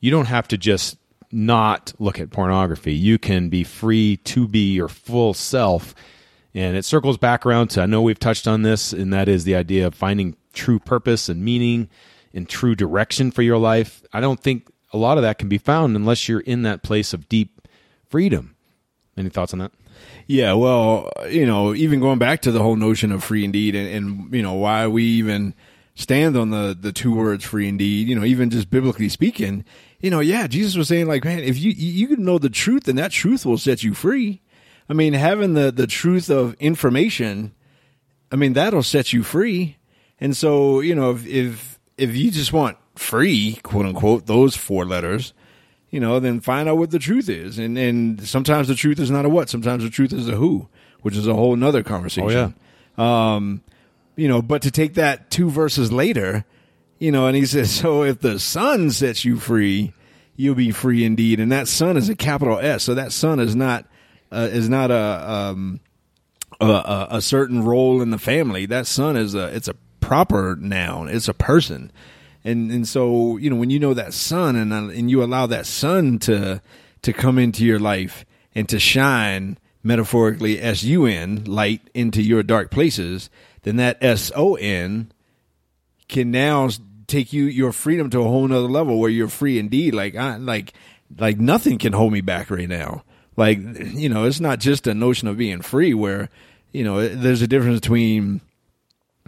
you 0.00 0.10
don't 0.10 0.26
have 0.26 0.48
to 0.48 0.58
just 0.58 0.96
not 1.32 1.92
look 1.98 2.20
at 2.20 2.30
pornography. 2.30 2.92
You 2.92 3.18
can 3.18 3.48
be 3.48 3.64
free 3.64 4.18
to 4.18 4.46
be 4.46 4.72
your 4.74 4.88
full 4.88 5.34
self. 5.34 5.94
And 6.54 6.76
it 6.76 6.84
circles 6.84 7.16
back 7.16 7.46
around 7.46 7.68
to 7.68 7.82
i 7.82 7.86
know 7.86 8.02
we've 8.02 8.18
touched 8.18 8.46
on 8.46 8.60
this 8.60 8.92
and 8.92 9.10
that 9.12 9.26
is 9.26 9.44
the 9.44 9.56
idea 9.56 9.86
of 9.86 9.94
finding 9.94 10.36
true 10.52 10.78
purpose 10.78 11.30
and 11.30 11.42
meaning 11.42 11.88
and 12.34 12.48
true 12.48 12.74
direction 12.74 13.30
for 13.30 13.42
your 13.42 13.58
life. 13.58 14.02
I 14.12 14.20
don't 14.20 14.40
think 14.40 14.70
a 14.92 14.98
lot 14.98 15.16
of 15.16 15.22
that 15.22 15.38
can 15.38 15.48
be 15.48 15.58
found 15.58 15.96
unless 15.96 16.28
you're 16.28 16.40
in 16.40 16.62
that 16.62 16.82
place 16.82 17.14
of 17.14 17.28
deep 17.28 17.68
freedom. 18.08 18.54
Any 19.16 19.30
thoughts 19.30 19.52
on 19.52 19.58
that? 19.60 19.72
Yeah, 20.26 20.54
well, 20.54 21.10
you 21.28 21.46
know, 21.46 21.74
even 21.74 22.00
going 22.00 22.18
back 22.18 22.42
to 22.42 22.52
the 22.52 22.62
whole 22.62 22.76
notion 22.76 23.12
of 23.12 23.24
free 23.24 23.44
indeed 23.44 23.74
and, 23.74 23.88
and 23.88 24.34
you 24.34 24.42
know, 24.42 24.54
why 24.54 24.86
we 24.86 25.04
even 25.04 25.54
stand 25.94 26.36
on 26.36 26.50
the, 26.50 26.76
the 26.78 26.92
two 26.92 27.14
words 27.14 27.44
free 27.44 27.68
indeed, 27.68 28.08
you 28.08 28.14
know, 28.14 28.24
even 28.24 28.50
just 28.50 28.70
biblically 28.70 29.08
speaking, 29.08 29.64
you 30.02 30.10
know, 30.10 30.20
yeah, 30.20 30.46
Jesus 30.46 30.76
was 30.76 30.88
saying 30.88 31.06
like, 31.06 31.24
man, 31.24 31.38
if 31.38 31.58
you, 31.58 31.70
you 31.70 32.08
can 32.08 32.24
know 32.24 32.38
the 32.38 32.50
truth 32.50 32.88
and 32.88 32.98
that 32.98 33.12
truth 33.12 33.46
will 33.46 33.56
set 33.56 33.82
you 33.82 33.94
free. 33.94 34.42
I 34.88 34.92
mean, 34.92 35.14
having 35.14 35.54
the, 35.54 35.70
the 35.70 35.86
truth 35.86 36.28
of 36.28 36.54
information, 36.54 37.54
I 38.30 38.36
mean, 38.36 38.52
that'll 38.52 38.82
set 38.82 39.12
you 39.12 39.22
free. 39.22 39.78
And 40.20 40.36
so, 40.36 40.80
you 40.80 40.94
know, 40.94 41.12
if, 41.12 41.26
if, 41.26 41.78
if 41.96 42.16
you 42.16 42.30
just 42.30 42.52
want 42.52 42.76
free, 42.96 43.60
quote 43.62 43.86
unquote, 43.86 44.26
those 44.26 44.56
four 44.56 44.84
letters, 44.84 45.32
you 45.90 46.00
know, 46.00 46.18
then 46.18 46.40
find 46.40 46.68
out 46.68 46.78
what 46.78 46.90
the 46.90 46.98
truth 46.98 47.28
is. 47.28 47.58
And 47.58 47.78
and 47.78 48.26
sometimes 48.26 48.66
the 48.66 48.74
truth 48.74 48.98
is 48.98 49.10
not 49.10 49.26
a 49.26 49.28
what. 49.28 49.50
Sometimes 49.50 49.84
the 49.84 49.90
truth 49.90 50.12
is 50.12 50.26
a 50.26 50.36
who, 50.36 50.68
which 51.02 51.16
is 51.16 51.26
a 51.26 51.34
whole 51.34 51.54
nother 51.54 51.82
conversation. 51.82 52.30
Oh 52.30 52.54
yeah. 52.98 53.34
Um, 53.34 53.62
you 54.16 54.26
know, 54.26 54.40
but 54.42 54.62
to 54.62 54.70
take 54.70 54.94
that 54.94 55.30
two 55.30 55.50
verses 55.50 55.92
later, 55.92 56.44
you 57.02 57.12
know, 57.12 57.26
and 57.26 57.36
he 57.36 57.46
says, 57.46 57.70
so 57.80 58.02
if 58.02 58.20
the 58.20 58.38
Son 58.38 58.90
sets 58.90 59.24
you 59.24 59.38
free, 59.38 59.92
you'll 60.36 60.54
be 60.54 60.70
free 60.70 61.04
indeed. 61.04 61.40
And 61.40 61.50
that 61.52 61.68
Son 61.68 61.96
is 61.96 62.08
a 62.08 62.14
capital 62.14 62.58
S. 62.58 62.82
So 62.84 62.94
that 62.94 63.12
Son 63.12 63.40
is 63.40 63.56
not 63.56 63.86
uh, 64.30 64.48
is 64.50 64.68
not 64.68 64.90
a, 64.90 65.30
um, 65.30 65.80
a 66.60 67.08
a 67.10 67.22
certain 67.22 67.62
role 67.62 68.00
in 68.00 68.10
the 68.10 68.18
family. 68.18 68.66
That 68.66 68.86
Son 68.86 69.16
is 69.16 69.34
a 69.34 69.54
it's 69.54 69.68
a 69.68 69.74
proper 70.00 70.56
noun. 70.56 71.08
It's 71.08 71.28
a 71.28 71.34
person 71.34 71.92
and 72.44 72.70
and 72.70 72.88
so 72.88 73.36
you 73.36 73.50
know 73.50 73.56
when 73.56 73.70
you 73.70 73.78
know 73.78 73.94
that 73.94 74.12
son 74.12 74.56
and 74.56 74.72
uh, 74.72 74.88
and 74.88 75.10
you 75.10 75.22
allow 75.22 75.46
that 75.46 75.66
sun 75.66 76.18
to 76.18 76.60
to 77.02 77.12
come 77.12 77.38
into 77.38 77.64
your 77.64 77.78
life 77.78 78.24
and 78.54 78.68
to 78.68 78.78
shine 78.78 79.58
metaphorically 79.82 80.60
S 80.60 80.82
U 80.84 81.06
N 81.06 81.44
light 81.44 81.82
into 81.94 82.22
your 82.22 82.42
dark 82.42 82.70
places, 82.70 83.30
then 83.62 83.76
that 83.76 83.98
S 84.00 84.30
O 84.36 84.54
N 84.56 85.12
can 86.08 86.30
now 86.30 86.68
take 87.06 87.32
you 87.32 87.44
your 87.44 87.72
freedom 87.72 88.10
to 88.10 88.20
a 88.20 88.24
whole 88.24 88.46
nother 88.46 88.68
level 88.68 88.98
where 88.98 89.10
you're 89.10 89.28
free 89.28 89.58
indeed. 89.58 89.94
Like 89.94 90.16
I 90.16 90.36
like 90.36 90.72
like 91.18 91.38
nothing 91.38 91.78
can 91.78 91.92
hold 91.92 92.12
me 92.12 92.20
back 92.20 92.50
right 92.50 92.68
now. 92.68 93.04
Like 93.36 93.58
you 93.58 94.08
know, 94.08 94.24
it's 94.24 94.40
not 94.40 94.60
just 94.60 94.86
a 94.86 94.94
notion 94.94 95.28
of 95.28 95.36
being 95.36 95.62
free 95.62 95.94
where 95.94 96.28
you 96.72 96.84
know 96.84 97.06
there's 97.08 97.42
a 97.42 97.46
difference 97.46 97.80
between 97.80 98.40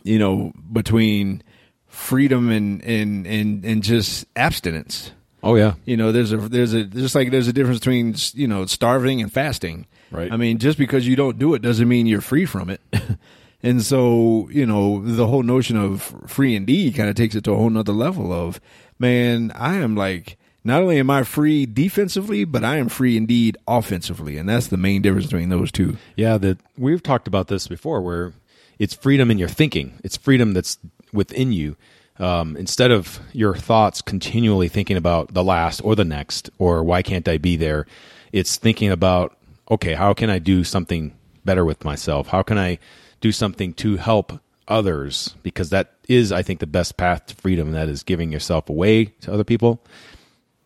you 0.02 0.18
know 0.18 0.52
between 0.72 1.42
freedom 1.86 2.50
and 2.50 2.82
and 2.84 3.26
and 3.26 3.64
and 3.64 3.82
just 3.82 4.26
abstinence. 4.36 5.12
Oh 5.42 5.56
yeah. 5.56 5.74
You 5.84 5.96
know, 5.96 6.10
there's 6.10 6.32
a 6.32 6.38
there's 6.38 6.72
a 6.72 6.84
just 6.84 7.14
like 7.14 7.30
there's 7.30 7.48
a 7.48 7.52
difference 7.52 7.80
between 7.80 8.14
you 8.32 8.48
know 8.48 8.66
starving 8.66 9.20
and 9.20 9.32
fasting. 9.32 9.86
Right. 10.10 10.32
I 10.32 10.36
mean, 10.36 10.58
just 10.58 10.78
because 10.78 11.06
you 11.06 11.16
don't 11.16 11.38
do 11.38 11.54
it 11.54 11.62
doesn't 11.62 11.88
mean 11.88 12.06
you're 12.06 12.20
free 12.20 12.46
from 12.46 12.70
it. 12.70 12.80
and 13.64 13.82
so, 13.82 14.48
you 14.50 14.66
know, 14.66 15.02
the 15.02 15.26
whole 15.26 15.42
notion 15.42 15.76
of 15.76 16.14
free 16.26 16.54
indeed 16.54 16.94
kind 16.94 17.08
of 17.08 17.14
takes 17.14 17.34
it 17.34 17.44
to 17.44 17.52
a 17.52 17.56
whole 17.56 17.70
nother 17.70 17.92
level 17.92 18.32
of, 18.32 18.60
man, 18.98 19.52
I 19.54 19.76
am 19.76 19.96
like 19.96 20.36
not 20.62 20.82
only 20.82 20.98
am 20.98 21.10
I 21.10 21.24
free 21.24 21.66
defensively, 21.66 22.44
but 22.44 22.64
I 22.64 22.76
am 22.76 22.88
free 22.88 23.16
indeed 23.16 23.56
offensively, 23.66 24.38
and 24.38 24.48
that's 24.48 24.68
the 24.68 24.76
main 24.76 25.02
difference 25.02 25.26
between 25.26 25.50
those 25.50 25.70
two. 25.70 25.96
Yeah, 26.16 26.38
that 26.38 26.58
we've 26.78 27.02
talked 27.02 27.28
about 27.28 27.48
this 27.48 27.68
before, 27.68 28.00
where 28.00 28.32
it's 28.78 28.94
freedom 28.94 29.30
in 29.30 29.38
your 29.38 29.48
thinking. 29.48 29.98
It's 30.02 30.16
freedom 30.16 30.54
that's 30.54 30.78
within 31.12 31.52
you 31.52 31.76
um, 32.18 32.56
instead 32.56 32.90
of 32.90 33.18
your 33.32 33.54
thoughts 33.54 34.00
continually 34.00 34.68
thinking 34.68 34.96
about 34.96 35.34
the 35.34 35.42
last 35.42 35.80
or 35.80 35.96
the 35.96 36.04
next 36.04 36.50
or 36.58 36.82
why 36.84 37.02
can't 37.02 37.26
I 37.28 37.38
be 37.38 37.56
there, 37.56 37.86
it's 38.32 38.56
thinking 38.56 38.90
about 38.90 39.36
okay, 39.70 39.94
how 39.94 40.12
can 40.12 40.28
I 40.28 40.38
do 40.38 40.62
something 40.62 41.14
better 41.44 41.64
with 41.64 41.84
myself? 41.84 42.28
How 42.28 42.42
can 42.42 42.58
I 42.58 42.78
do 43.24 43.32
something 43.32 43.72
to 43.74 43.96
help 43.96 44.38
others? 44.68 45.34
Because 45.42 45.70
that 45.70 45.94
is, 46.08 46.30
I 46.30 46.42
think, 46.42 46.60
the 46.60 46.66
best 46.66 46.96
path 46.96 47.26
to 47.26 47.34
freedom. 47.36 47.72
That 47.72 47.88
is 47.88 48.02
giving 48.02 48.30
yourself 48.30 48.68
away 48.68 49.06
to 49.22 49.32
other 49.32 49.44
people. 49.44 49.82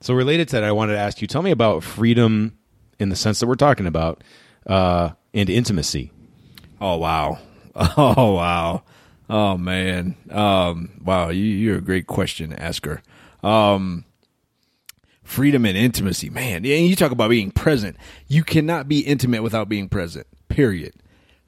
So, 0.01 0.15
related 0.15 0.49
to 0.49 0.57
that, 0.57 0.65
I 0.65 0.73
wanted 0.73 0.95
to 0.95 0.99
ask 0.99 1.23
you 1.23 1.29
tell 1.29 1.43
me 1.43 1.51
about 1.51 1.83
freedom 1.83 2.59
in 2.99 3.09
the 3.09 3.17
sense 3.17 3.41
that 3.41 3.47
we're 3.47 3.55
talking 3.55 3.87
about 3.87 4.23
uh, 4.67 5.11
and 5.33 5.49
intimacy. 5.49 6.13
Oh, 6.81 6.97
wow. 6.97 7.39
Oh, 7.97 8.33
wow. 8.33 8.83
Oh 9.31 9.59
man, 9.59 10.17
um, 10.31 10.91
wow, 11.05 11.29
you, 11.29 11.45
you're 11.45 11.77
a 11.79 11.83
great 11.83 12.07
question 12.07 12.53
asker. 12.53 13.03
Um, 13.43 14.05
freedom 15.23 15.67
and 15.67 15.77
intimacy, 15.77 16.31
man. 16.31 16.65
And 16.65 16.87
you 16.87 16.97
talk 16.97 17.13
about 17.13 17.29
being 17.29 17.51
present. 17.51 17.97
You 18.27 18.43
cannot 18.43 18.89
be 18.89 19.01
intimate 19.01 19.43
without 19.43 19.69
being 19.69 19.89
present. 19.89 20.27
Period. 20.49 20.95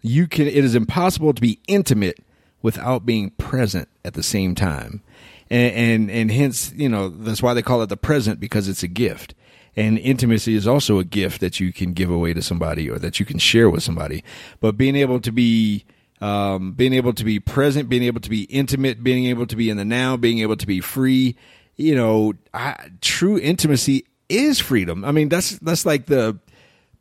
You 0.02 0.26
can. 0.26 0.46
It 0.46 0.64
is 0.64 0.74
impossible 0.74 1.32
to 1.34 1.40
be 1.40 1.58
intimate 1.66 2.18
without 2.62 3.06
being 3.06 3.30
present 3.30 3.88
at 4.04 4.14
the 4.14 4.22
same 4.22 4.54
time, 4.54 5.02
and 5.50 5.74
and, 5.74 6.10
and 6.10 6.30
hence, 6.30 6.72
you 6.74 6.88
know, 6.88 7.08
that's 7.08 7.42
why 7.42 7.54
they 7.54 7.62
call 7.62 7.82
it 7.82 7.88
the 7.88 7.96
present 7.96 8.40
because 8.40 8.68
it's 8.68 8.82
a 8.82 8.88
gift. 8.88 9.34
And 9.76 9.98
intimacy 9.98 10.56
is 10.56 10.66
also 10.66 10.98
a 10.98 11.04
gift 11.04 11.40
that 11.40 11.60
you 11.60 11.72
can 11.72 11.92
give 11.92 12.10
away 12.10 12.34
to 12.34 12.42
somebody 12.42 12.90
or 12.90 12.98
that 12.98 13.20
you 13.20 13.26
can 13.26 13.38
share 13.38 13.70
with 13.70 13.84
somebody. 13.84 14.24
But 14.58 14.76
being 14.76 14.96
able 14.96 15.20
to 15.20 15.30
be 15.30 15.84
um, 16.20 16.72
being 16.72 16.92
able 16.92 17.12
to 17.14 17.24
be 17.24 17.40
present, 17.40 17.88
being 17.88 18.02
able 18.02 18.20
to 18.20 18.30
be 18.30 18.42
intimate, 18.44 19.02
being 19.02 19.26
able 19.26 19.46
to 19.46 19.56
be 19.56 19.70
in 19.70 19.76
the 19.76 19.84
now, 19.84 20.16
being 20.16 20.40
able 20.40 20.56
to 20.56 20.66
be 20.66 20.80
free. 20.80 21.36
You 21.76 21.94
know, 21.94 22.34
I, 22.52 22.90
true 23.00 23.38
intimacy 23.38 24.04
is 24.28 24.60
freedom. 24.60 25.04
I 25.04 25.12
mean, 25.12 25.28
that's 25.28 25.58
that's 25.58 25.86
like 25.86 26.06
the 26.06 26.38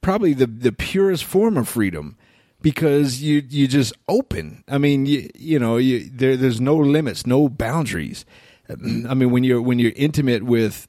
probably 0.01 0.33
the 0.33 0.47
the 0.47 0.71
purest 0.71 1.25
form 1.25 1.57
of 1.57 1.67
freedom 1.67 2.17
because 2.61 3.21
you 3.21 3.43
you 3.49 3.67
just 3.67 3.93
open. 4.07 4.63
I 4.67 4.77
mean, 4.77 5.05
you 5.05 5.29
you 5.35 5.59
know, 5.59 5.77
you, 5.77 6.09
there 6.11 6.35
there's 6.37 6.61
no 6.61 6.75
limits, 6.75 7.25
no 7.25 7.49
boundaries. 7.49 8.25
I 8.69 9.13
mean, 9.15 9.31
when 9.31 9.43
you're 9.43 9.61
when 9.61 9.79
you're 9.79 9.93
intimate 9.95 10.43
with, 10.43 10.87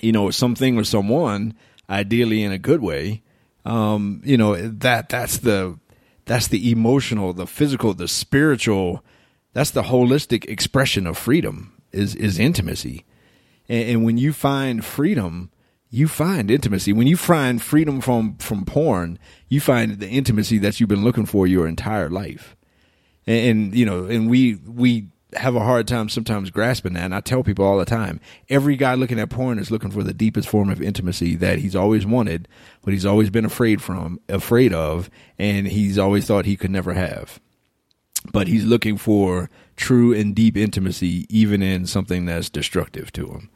you 0.00 0.12
know, 0.12 0.30
something 0.30 0.76
or 0.76 0.84
someone, 0.84 1.54
ideally 1.88 2.42
in 2.42 2.50
a 2.50 2.58
good 2.58 2.80
way, 2.80 3.22
um, 3.64 4.20
you 4.24 4.36
know 4.36 4.56
that 4.56 5.08
that's 5.08 5.38
the 5.38 5.78
that's 6.24 6.48
the 6.48 6.70
emotional, 6.70 7.32
the 7.32 7.46
physical, 7.46 7.94
the 7.94 8.08
spiritual. 8.08 9.04
That's 9.54 9.70
the 9.70 9.82
holistic 9.82 10.44
expression 10.44 11.06
of 11.06 11.16
freedom 11.16 11.80
is 11.92 12.14
is 12.14 12.38
intimacy, 12.38 13.04
and, 13.68 13.88
and 13.90 14.04
when 14.04 14.18
you 14.18 14.32
find 14.32 14.84
freedom, 14.84 15.50
you 15.90 16.08
find 16.08 16.50
intimacy. 16.50 16.92
When 16.92 17.06
you 17.06 17.16
find 17.16 17.62
freedom 17.62 18.00
from 18.00 18.36
from 18.36 18.64
porn, 18.64 19.18
you 19.48 19.60
find 19.60 19.98
the 19.98 20.08
intimacy 20.08 20.58
that 20.58 20.78
you've 20.78 20.88
been 20.88 21.04
looking 21.04 21.26
for 21.26 21.46
your 21.46 21.66
entire 21.66 22.10
life, 22.10 22.56
and, 23.26 23.46
and 23.46 23.74
you 23.74 23.86
know, 23.86 24.04
and 24.04 24.28
we 24.28 24.56
we 24.66 25.08
have 25.34 25.54
a 25.54 25.60
hard 25.60 25.86
time 25.86 26.08
sometimes 26.08 26.50
grasping 26.50 26.94
that. 26.94 27.04
And 27.04 27.14
I 27.14 27.20
tell 27.20 27.42
people 27.42 27.64
all 27.64 27.78
the 27.78 27.84
time, 27.84 28.20
every 28.48 28.76
guy 28.76 28.94
looking 28.94 29.20
at 29.20 29.30
porn 29.30 29.58
is 29.58 29.70
looking 29.70 29.90
for 29.90 30.02
the 30.02 30.14
deepest 30.14 30.48
form 30.48 30.70
of 30.70 30.80
intimacy 30.80 31.34
that 31.36 31.58
he's 31.58 31.76
always 31.76 32.06
wanted, 32.06 32.48
but 32.82 32.92
he's 32.92 33.04
always 33.04 33.28
been 33.28 33.44
afraid 33.44 33.82
from, 33.82 34.20
afraid 34.28 34.72
of, 34.72 35.10
and 35.38 35.68
he's 35.68 35.98
always 35.98 36.26
thought 36.26 36.46
he 36.46 36.56
could 36.56 36.70
never 36.70 36.94
have. 36.94 37.40
But 38.32 38.48
he's 38.48 38.64
looking 38.64 38.96
for 38.96 39.50
true 39.76 40.14
and 40.14 40.34
deep 40.34 40.56
intimacy, 40.56 41.26
even 41.28 41.62
in 41.62 41.86
something 41.86 42.24
that's 42.24 42.50
destructive 42.50 43.12
to 43.12 43.26
him. 43.26 43.50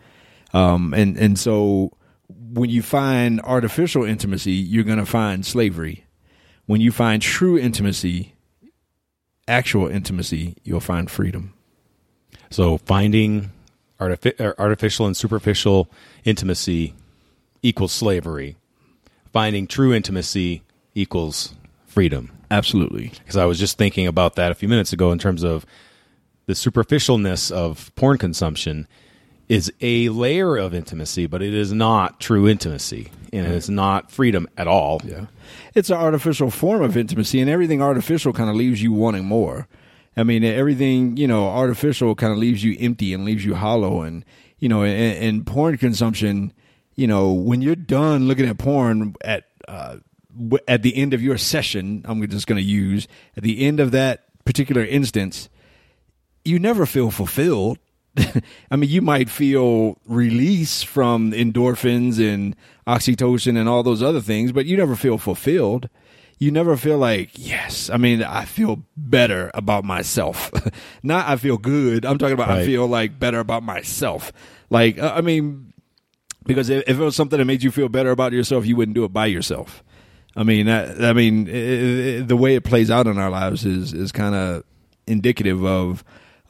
Um, 0.54 0.92
and 0.94 1.16
and 1.16 1.38
so 1.38 1.92
when 2.52 2.68
you 2.68 2.82
find 2.82 3.40
artificial 3.40 4.04
intimacy, 4.04 4.52
you're 4.52 4.84
going 4.84 4.98
to 4.98 5.06
find 5.06 5.44
slavery. 5.46 6.04
When 6.66 6.80
you 6.80 6.92
find 6.92 7.22
true 7.22 7.58
intimacy, 7.58 8.34
actual 9.48 9.88
intimacy, 9.88 10.56
you'll 10.62 10.80
find 10.80 11.10
freedom. 11.10 11.54
So 12.50 12.76
finding 12.76 13.50
artific- 13.98 14.38
er, 14.38 14.54
artificial 14.58 15.06
and 15.06 15.16
superficial 15.16 15.90
intimacy 16.24 16.94
equals 17.62 17.92
slavery. 17.92 18.56
Finding 19.32 19.66
true 19.66 19.94
intimacy 19.94 20.62
equals 20.94 21.54
freedom. 21.86 22.30
Absolutely. 22.50 23.08
Because 23.08 23.38
I 23.38 23.46
was 23.46 23.58
just 23.58 23.78
thinking 23.78 24.06
about 24.06 24.34
that 24.34 24.52
a 24.52 24.54
few 24.54 24.68
minutes 24.68 24.92
ago 24.92 25.10
in 25.10 25.18
terms 25.18 25.42
of 25.42 25.64
the 26.44 26.52
superficialness 26.52 27.50
of 27.50 27.94
porn 27.94 28.18
consumption 28.18 28.86
is 29.48 29.72
a 29.80 30.08
layer 30.08 30.56
of 30.56 30.74
intimacy, 30.74 31.26
but 31.26 31.42
it 31.42 31.52
is 31.52 31.72
not 31.72 32.20
true 32.20 32.48
intimacy. 32.48 33.10
And 33.34 33.46
it's 33.46 33.70
not 33.70 34.10
freedom 34.10 34.46
at 34.58 34.68
all. 34.68 35.00
Yeah. 35.04 35.26
It's 35.74 35.88
an 35.88 35.96
artificial 35.96 36.50
form 36.50 36.82
of 36.82 36.98
intimacy, 36.98 37.40
and 37.40 37.48
everything 37.48 37.80
artificial 37.80 38.34
kind 38.34 38.50
of 38.50 38.56
leaves 38.56 38.82
you 38.82 38.92
wanting 38.92 39.24
more. 39.24 39.68
I 40.16 40.22
mean, 40.22 40.44
everything 40.44 41.16
you 41.16 41.26
know, 41.26 41.48
artificial 41.48 42.14
kind 42.14 42.32
of 42.32 42.38
leaves 42.38 42.62
you 42.62 42.76
empty 42.78 43.14
and 43.14 43.24
leaves 43.24 43.42
you 43.44 43.54
hollow, 43.54 44.02
and 44.02 44.22
you 44.58 44.68
know, 44.68 44.82
and, 44.82 45.24
and 45.24 45.46
porn 45.46 45.78
consumption. 45.78 46.52
You 46.94 47.06
know, 47.06 47.32
when 47.32 47.62
you're 47.62 47.74
done 47.74 48.28
looking 48.28 48.46
at 48.46 48.58
porn 48.58 49.14
at 49.24 49.44
uh, 49.66 49.96
at 50.68 50.82
the 50.82 50.94
end 50.94 51.14
of 51.14 51.22
your 51.22 51.38
session, 51.38 52.02
I'm 52.04 52.26
just 52.28 52.46
going 52.46 52.62
to 52.62 52.68
use 52.68 53.08
at 53.34 53.42
the 53.42 53.64
end 53.64 53.80
of 53.80 53.92
that 53.92 54.24
particular 54.44 54.84
instance, 54.84 55.48
you 56.44 56.58
never 56.58 56.86
feel 56.86 57.10
fulfilled. 57.10 57.78
I 58.70 58.76
mean, 58.76 58.90
you 58.90 59.02
might 59.02 59.30
feel 59.30 59.98
release 60.06 60.82
from 60.82 61.32
endorphins 61.32 62.18
and 62.18 62.54
oxytocin 62.86 63.58
and 63.58 63.68
all 63.68 63.82
those 63.82 64.02
other 64.02 64.20
things, 64.20 64.52
but 64.52 64.66
you 64.66 64.76
never 64.76 64.96
feel 64.96 65.18
fulfilled 65.18 65.88
you 66.42 66.50
never 66.50 66.76
feel 66.76 66.98
like, 66.98 67.30
yes, 67.34 67.88
I 67.88 67.98
mean, 67.98 68.20
I 68.20 68.46
feel 68.46 68.82
better 68.96 69.52
about 69.54 69.84
myself. 69.84 70.50
Not 71.04 71.28
I 71.28 71.36
feel 71.36 71.56
good. 71.56 72.04
I'm 72.04 72.18
talking 72.18 72.34
about 72.34 72.48
right. 72.48 72.62
I 72.62 72.66
feel 72.66 72.88
like 72.88 73.16
better 73.16 73.38
about 73.38 73.62
myself. 73.62 74.32
Like, 74.68 74.98
uh, 74.98 75.12
I 75.14 75.20
mean, 75.20 75.72
because 76.44 76.68
if, 76.68 76.82
it 76.88 76.96
was 76.96 77.14
something 77.14 77.38
that 77.38 77.44
made 77.44 77.62
you 77.62 77.70
feel 77.70 77.88
better 77.88 78.10
about 78.10 78.32
yourself, 78.32 78.66
you 78.66 78.74
wouldn't 78.74 78.96
do 78.96 79.04
it 79.04 79.12
by 79.12 79.26
yourself. 79.26 79.84
I 80.34 80.42
mean, 80.42 80.66
that, 80.66 81.04
I 81.04 81.12
mean, 81.12 81.46
it, 81.46 81.54
it, 81.54 82.28
the 82.28 82.36
way 82.36 82.56
it 82.56 82.64
plays 82.64 82.90
out 82.90 83.06
in 83.06 83.18
our 83.18 83.30
lives 83.30 83.64
is, 83.64 83.92
is 83.92 84.10
kind 84.10 84.34
of 84.34 84.64
indicative 85.06 85.64
of, 85.64 86.02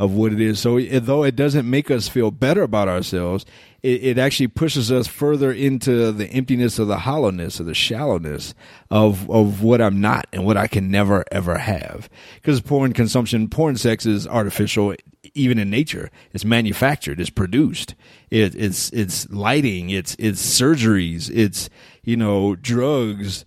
of 0.03 0.15
what 0.15 0.33
it 0.33 0.41
is. 0.41 0.59
So, 0.59 0.81
though 0.81 1.23
it 1.23 1.37
doesn't 1.37 1.71
make 1.71 1.89
us 1.89 2.09
feel 2.09 2.33
better 2.33 2.63
about 2.63 2.89
ourselves, 2.89 3.47
it, 3.85 4.03
it 4.03 4.19
actually 4.19 4.49
pushes 4.49 4.91
us 4.91 5.07
further 5.07 5.53
into 5.53 6.11
the 6.11 6.27
emptiness 6.27 6.81
of 6.81 6.89
the 6.89 6.99
hollowness 6.99 7.61
or 7.61 7.65
the 7.65 7.75
shallowness 7.75 8.53
of 8.91 9.31
of 9.31 9.63
what 9.63 9.81
I'm 9.81 10.01
not 10.01 10.27
and 10.33 10.45
what 10.45 10.57
I 10.57 10.67
can 10.67 10.91
never 10.91 11.25
ever 11.31 11.57
have. 11.57 12.11
Because 12.35 12.61
porn 12.61 12.95
consumption, 12.95 13.49
porn 13.49 13.77
sex 13.77 14.05
is 14.05 14.27
artificial, 14.27 14.97
even 15.35 15.61
in 15.61 15.71
nature. 15.71 16.11
It's 16.33 16.45
manufactured. 16.45 17.21
It's 17.21 17.31
produced. 17.31 17.95
It, 18.29 18.57
it's 18.57 18.91
it's 18.91 19.31
lighting. 19.31 19.91
It's 19.91 20.17
it's 20.19 20.45
surgeries. 20.45 21.31
It's 21.33 21.71
you 22.03 22.17
know 22.17 22.57
drugs 22.57 23.45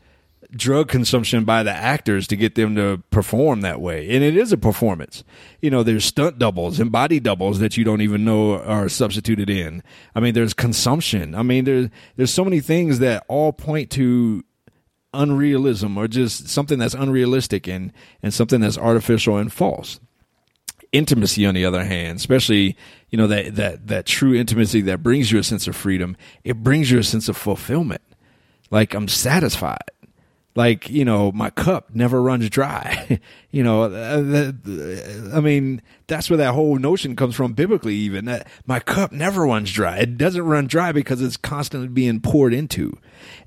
drug 0.55 0.87
consumption 0.87 1.43
by 1.43 1.63
the 1.63 1.71
actors 1.71 2.27
to 2.27 2.35
get 2.35 2.55
them 2.55 2.75
to 2.75 3.01
perform 3.09 3.61
that 3.61 3.81
way. 3.81 4.09
And 4.09 4.23
it 4.23 4.37
is 4.37 4.51
a 4.51 4.57
performance. 4.57 5.23
You 5.61 5.69
know, 5.69 5.83
there's 5.83 6.05
stunt 6.05 6.39
doubles 6.39 6.79
and 6.79 6.91
body 6.91 7.19
doubles 7.19 7.59
that 7.59 7.77
you 7.77 7.83
don't 7.83 8.01
even 8.01 8.23
know 8.23 8.59
are 8.59 8.89
substituted 8.89 9.49
in. 9.49 9.83
I 10.15 10.19
mean, 10.19 10.33
there's 10.33 10.53
consumption. 10.53 11.35
I 11.35 11.43
mean, 11.43 11.65
there's 11.65 11.89
there's 12.15 12.31
so 12.31 12.43
many 12.43 12.59
things 12.59 12.99
that 12.99 13.25
all 13.27 13.51
point 13.51 13.89
to 13.91 14.43
unrealism 15.13 15.97
or 15.97 16.07
just 16.07 16.49
something 16.49 16.79
that's 16.79 16.93
unrealistic 16.93 17.67
and 17.67 17.91
and 18.21 18.33
something 18.33 18.61
that's 18.61 18.77
artificial 18.77 19.37
and 19.37 19.51
false. 19.51 19.99
Intimacy, 20.91 21.45
on 21.45 21.55
the 21.55 21.65
other 21.65 21.83
hand, 21.83 22.17
especially 22.17 22.77
you 23.09 23.17
know 23.17 23.27
that 23.27 23.55
that 23.55 23.87
that 23.87 24.05
true 24.05 24.33
intimacy 24.33 24.81
that 24.81 25.03
brings 25.03 25.31
you 25.31 25.39
a 25.39 25.43
sense 25.43 25.67
of 25.67 25.75
freedom, 25.75 26.15
it 26.45 26.63
brings 26.63 26.89
you 26.89 26.99
a 26.99 27.03
sense 27.03 27.27
of 27.27 27.35
fulfillment. 27.35 28.01
Like 28.71 28.93
I'm 28.93 29.07
satisfied 29.07 29.91
like 30.55 30.89
you 30.89 31.05
know 31.05 31.31
my 31.33 31.49
cup 31.49 31.93
never 31.93 32.21
runs 32.21 32.49
dry. 32.49 33.19
You 33.55 33.63
know 33.63 33.83
uh, 33.83 34.51
i 35.33 35.39
mean 35.39 35.81
that's 36.07 36.29
where 36.29 36.35
that 36.35 36.53
whole 36.53 36.75
notion 36.77 37.15
comes 37.15 37.35
from 37.35 37.53
biblically 37.53 37.95
even 37.95 38.25
that 38.25 38.49
my 38.65 38.81
cup 38.81 39.13
never 39.13 39.45
runs 39.45 39.71
dry. 39.71 39.99
It 39.99 40.17
doesn't 40.17 40.43
run 40.43 40.67
dry 40.67 40.91
because 40.91 41.21
it's 41.21 41.37
constantly 41.37 41.87
being 41.87 42.19
poured 42.19 42.53
into. 42.53 42.97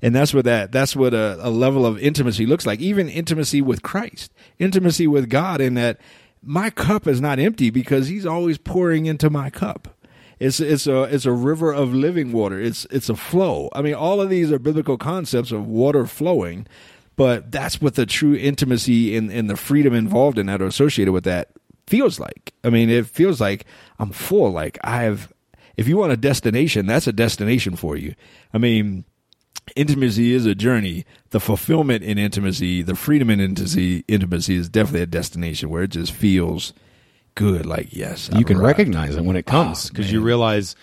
And 0.01 0.15
that's 0.15 0.33
what 0.33 0.45
that 0.45 0.71
that's 0.71 0.95
what 0.95 1.13
a, 1.13 1.37
a 1.41 1.51
level 1.51 1.85
of 1.85 1.99
intimacy 1.99 2.47
looks 2.47 2.65
like. 2.65 2.79
Even 2.79 3.07
intimacy 3.07 3.61
with 3.61 3.83
christ. 3.83 4.33
Intimacy 4.57 5.05
with 5.05 5.29
god 5.29 5.61
in 5.61 5.75
that 5.75 5.99
my 6.41 6.71
cup 6.71 7.05
is 7.05 7.21
not 7.21 7.37
empty 7.37 7.69
because 7.69 8.07
he's 8.07 8.25
always 8.25 8.57
pouring 8.57 9.05
into 9.05 9.29
my 9.29 9.51
cup. 9.51 9.89
It's 10.39 10.59
it's 10.59 10.87
a 10.87 11.03
it's 11.03 11.25
a 11.25 11.33
river 11.33 11.71
of 11.71 11.93
living 11.93 12.31
water. 12.31 12.59
It's 12.59 12.85
it's 12.89 13.09
a 13.09 13.15
flow. 13.15 13.69
I 13.73 13.83
mean, 13.83 13.93
all 13.93 14.21
of 14.21 14.29
these 14.29 14.51
are 14.51 14.57
biblical 14.57 14.97
concepts 14.97 15.51
of 15.51 15.67
water 15.67 16.07
flowing 16.07 16.65
but 17.19 17.51
that's 17.51 17.81
what 17.81 17.95
the 17.95 18.05
true 18.05 18.33
intimacy 18.33 19.17
and, 19.17 19.29
and 19.29 19.49
the 19.49 19.57
freedom 19.57 19.93
involved 19.93 20.39
in 20.39 20.45
that 20.45 20.61
or 20.61 20.67
associated 20.67 21.11
with 21.11 21.25
that 21.25 21.49
feels 21.85 22.17
like. 22.17 22.53
I 22.63 22.69
mean, 22.69 22.89
it 22.89 23.07
feels 23.07 23.41
like 23.41 23.65
I'm 23.99 24.11
full. 24.11 24.53
Like 24.53 24.79
I've, 24.85 25.33
if 25.75 25.85
you 25.85 25.97
want 25.97 26.13
a 26.13 26.17
destination, 26.17 26.85
that's 26.85 27.07
a 27.07 27.11
destination 27.11 27.75
for 27.75 27.97
you. 27.97 28.15
I 28.53 28.57
mean, 28.57 29.03
intimacy 29.75 30.31
is 30.31 30.45
a 30.45 30.55
journey. 30.55 31.03
The 31.31 31.41
fulfillment 31.41 32.05
in 32.05 32.17
intimacy, 32.17 32.83
the 32.83 32.95
freedom 32.95 33.29
in 33.29 33.41
intimacy, 33.41 34.05
intimacy 34.07 34.55
is 34.55 34.69
definitely 34.69 35.01
a 35.01 35.07
destination 35.07 35.69
where 35.69 35.83
it 35.83 35.89
just 35.89 36.13
feels 36.13 36.71
good. 37.35 37.65
Like 37.65 37.89
yes, 37.91 38.29
you 38.31 38.39
I've 38.39 38.45
can 38.45 38.57
arrived. 38.59 38.79
recognize 38.79 39.17
it 39.17 39.25
when 39.25 39.35
it 39.35 39.43
ah, 39.49 39.51
comes 39.51 39.89
because 39.89 40.07
oh, 40.07 40.13
you 40.13 40.21
realize 40.21 40.77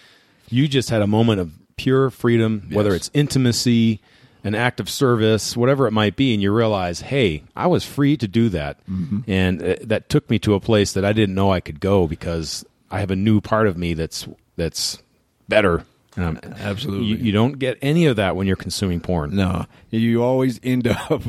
you 0.51 0.69
just 0.69 0.91
had 0.91 1.01
a 1.01 1.07
moment 1.07 1.41
of 1.41 1.55
pure 1.79 2.11
freedom, 2.11 2.65
yes. 2.67 2.77
whether 2.77 2.95
it's 2.95 3.11
intimacy 3.15 4.03
an 4.47 4.55
act 4.55 4.79
of 4.79 4.89
service, 4.89 5.57
whatever 5.57 5.89
it 5.89 5.91
might 5.91 6.15
be, 6.15 6.33
and 6.33 6.41
you 6.41 6.53
realize, 6.53 7.01
hey, 7.01 7.43
I 7.57 7.67
was 7.67 7.85
free 7.85 8.17
to 8.19 8.29
do 8.29 8.49
that, 8.51 8.79
mm-hmm. 8.87 9.29
and 9.29 9.61
uh, 9.61 9.75
that 9.83 10.09
took 10.09 10.31
me 10.31 10.39
to 10.39 10.55
a 10.55 10.61
place 10.61 10.93
that 10.93 11.05
I 11.05 11.13
didn't 11.13 11.35
know 11.35 11.51
I 11.51 11.59
could 11.59 11.81
go 11.81 12.07
because 12.07 12.65
I 12.89 13.01
have 13.01 13.11
a 13.11 13.17
new 13.17 13.41
part 13.41 13.67
of 13.67 13.77
me 13.77 13.95
that's 13.95 14.29
that's 14.55 15.03
better. 15.49 15.85
Um, 16.17 16.39
Absolutely, 16.45 17.07
you, 17.07 17.17
you, 17.17 17.33
don't 17.33 17.59
get 17.59 17.77
any 17.83 18.07
of 18.07 18.17
that 18.17 18.37
when 18.37 18.47
you're 18.47 18.55
consuming 18.55 19.01
porn. 19.01 19.35
No, 19.35 19.67
you 19.91 20.23
always 20.23 20.61
end 20.63 20.87
up 21.11 21.23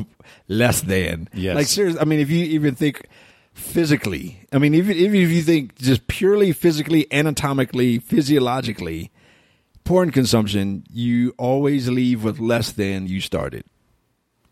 less 0.46 0.82
than. 0.82 1.28
Yes, 1.34 1.56
like 1.56 1.66
seriously. 1.66 2.00
I 2.00 2.04
mean, 2.04 2.20
if 2.20 2.30
you 2.30 2.44
even 2.44 2.76
think 2.76 3.04
physically, 3.52 4.40
I 4.52 4.58
mean, 4.58 4.74
even 4.74 4.96
even 4.96 5.20
if 5.20 5.30
you 5.30 5.42
think 5.42 5.76
just 5.76 6.06
purely 6.06 6.52
physically, 6.52 7.12
anatomically, 7.12 7.98
physiologically 7.98 9.10
porn 9.88 10.10
consumption, 10.10 10.84
you 10.92 11.34
always 11.38 11.88
leave 11.88 12.22
with 12.22 12.38
less 12.38 12.72
than 12.72 13.06
you 13.06 13.22
started 13.22 13.64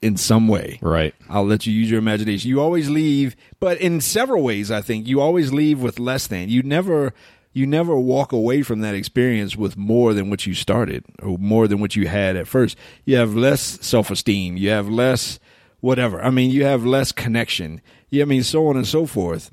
in 0.00 0.16
some 0.16 0.48
way. 0.48 0.78
Right. 0.80 1.14
I'll 1.28 1.44
let 1.44 1.66
you 1.66 1.74
use 1.74 1.90
your 1.90 1.98
imagination. 1.98 2.48
You 2.48 2.62
always 2.62 2.88
leave, 2.88 3.36
but 3.60 3.78
in 3.78 4.00
several 4.00 4.42
ways, 4.42 4.70
I 4.70 4.80
think 4.80 5.06
you 5.06 5.20
always 5.20 5.52
leave 5.52 5.82
with 5.82 5.98
less 5.98 6.26
than. 6.26 6.48
You 6.48 6.62
never, 6.62 7.12
you 7.52 7.66
never 7.66 7.98
walk 7.98 8.32
away 8.32 8.62
from 8.62 8.80
that 8.80 8.94
experience 8.94 9.56
with 9.56 9.76
more 9.76 10.14
than 10.14 10.30
what 10.30 10.46
you 10.46 10.54
started 10.54 11.04
or 11.22 11.36
more 11.36 11.68
than 11.68 11.80
what 11.80 11.94
you 11.94 12.08
had 12.08 12.34
at 12.36 12.48
first. 12.48 12.78
You 13.04 13.16
have 13.16 13.34
less 13.36 13.60
self 13.86 14.10
esteem. 14.10 14.56
You 14.56 14.70
have 14.70 14.88
less 14.88 15.38
whatever. 15.80 16.22
I 16.22 16.30
mean, 16.30 16.50
you 16.50 16.64
have 16.64 16.86
less 16.86 17.12
connection. 17.12 17.82
Yeah, 18.08 18.22
I 18.22 18.26
mean, 18.26 18.42
so 18.42 18.68
on 18.68 18.76
and 18.78 18.86
so 18.86 19.04
forth. 19.04 19.50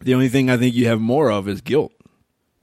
The 0.00 0.14
only 0.14 0.28
thing 0.28 0.50
I 0.50 0.56
think 0.56 0.74
you 0.74 0.86
have 0.88 1.00
more 1.00 1.30
of 1.30 1.46
is 1.48 1.60
guilt. 1.60 1.92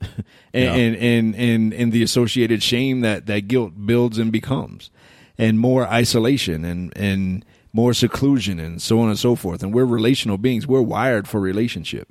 and, 0.00 0.14
Yeah. 0.52 0.74
and, 0.74 0.96
and 0.96 1.34
and 1.36 1.72
and 1.74 1.92
the 1.92 2.02
associated 2.02 2.62
shame 2.62 3.00
that 3.00 3.26
that 3.26 3.48
guilt 3.48 3.72
builds 3.86 4.18
and 4.18 4.30
becomes, 4.32 4.90
and 5.38 5.58
more 5.58 5.86
isolation 5.86 6.64
and 6.64 6.92
and 6.96 7.44
more 7.72 7.92
seclusion 7.92 8.58
and 8.58 8.80
so 8.80 9.00
on 9.00 9.08
and 9.08 9.18
so 9.18 9.34
forth. 9.36 9.62
And 9.62 9.72
we're 9.74 9.84
relational 9.84 10.38
beings. 10.38 10.66
We're 10.66 10.80
wired 10.82 11.28
for 11.28 11.40
relationship. 11.40 12.08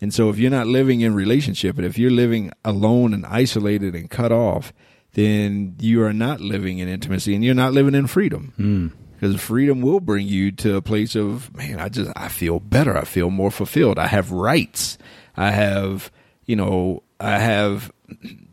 And 0.00 0.12
so 0.14 0.28
if 0.30 0.38
you're 0.38 0.50
not 0.50 0.66
living 0.66 1.00
in 1.00 1.14
relationship, 1.14 1.76
and 1.76 1.84
if 1.86 1.96
you're 1.98 2.10
living 2.10 2.52
alone 2.64 3.12
and 3.14 3.24
isolated 3.26 3.94
and 3.94 4.08
cut 4.10 4.30
off, 4.32 4.72
then 5.14 5.76
you 5.80 6.02
are 6.02 6.12
not 6.12 6.40
living 6.40 6.78
in 6.78 6.88
intimacy 6.88 7.34
and 7.34 7.44
you're 7.44 7.54
not 7.54 7.72
living 7.72 7.94
in 7.94 8.06
freedom. 8.06 8.52
Hmm. 8.56 8.86
Because 9.14 9.40
freedom 9.40 9.80
will 9.82 10.00
bring 10.00 10.26
you 10.26 10.50
to 10.52 10.74
a 10.76 10.82
place 10.82 11.14
of, 11.14 11.54
man, 11.56 11.78
I 11.78 11.88
just, 11.88 12.10
I 12.16 12.26
feel 12.28 12.58
better. 12.58 12.96
I 12.96 13.04
feel 13.04 13.30
more 13.30 13.52
fulfilled. 13.52 13.96
I 13.98 14.08
have 14.08 14.32
rights. 14.32 14.98
I 15.36 15.52
have, 15.52 16.10
you 16.46 16.56
know, 16.56 17.04
I 17.22 17.38
have 17.38 17.92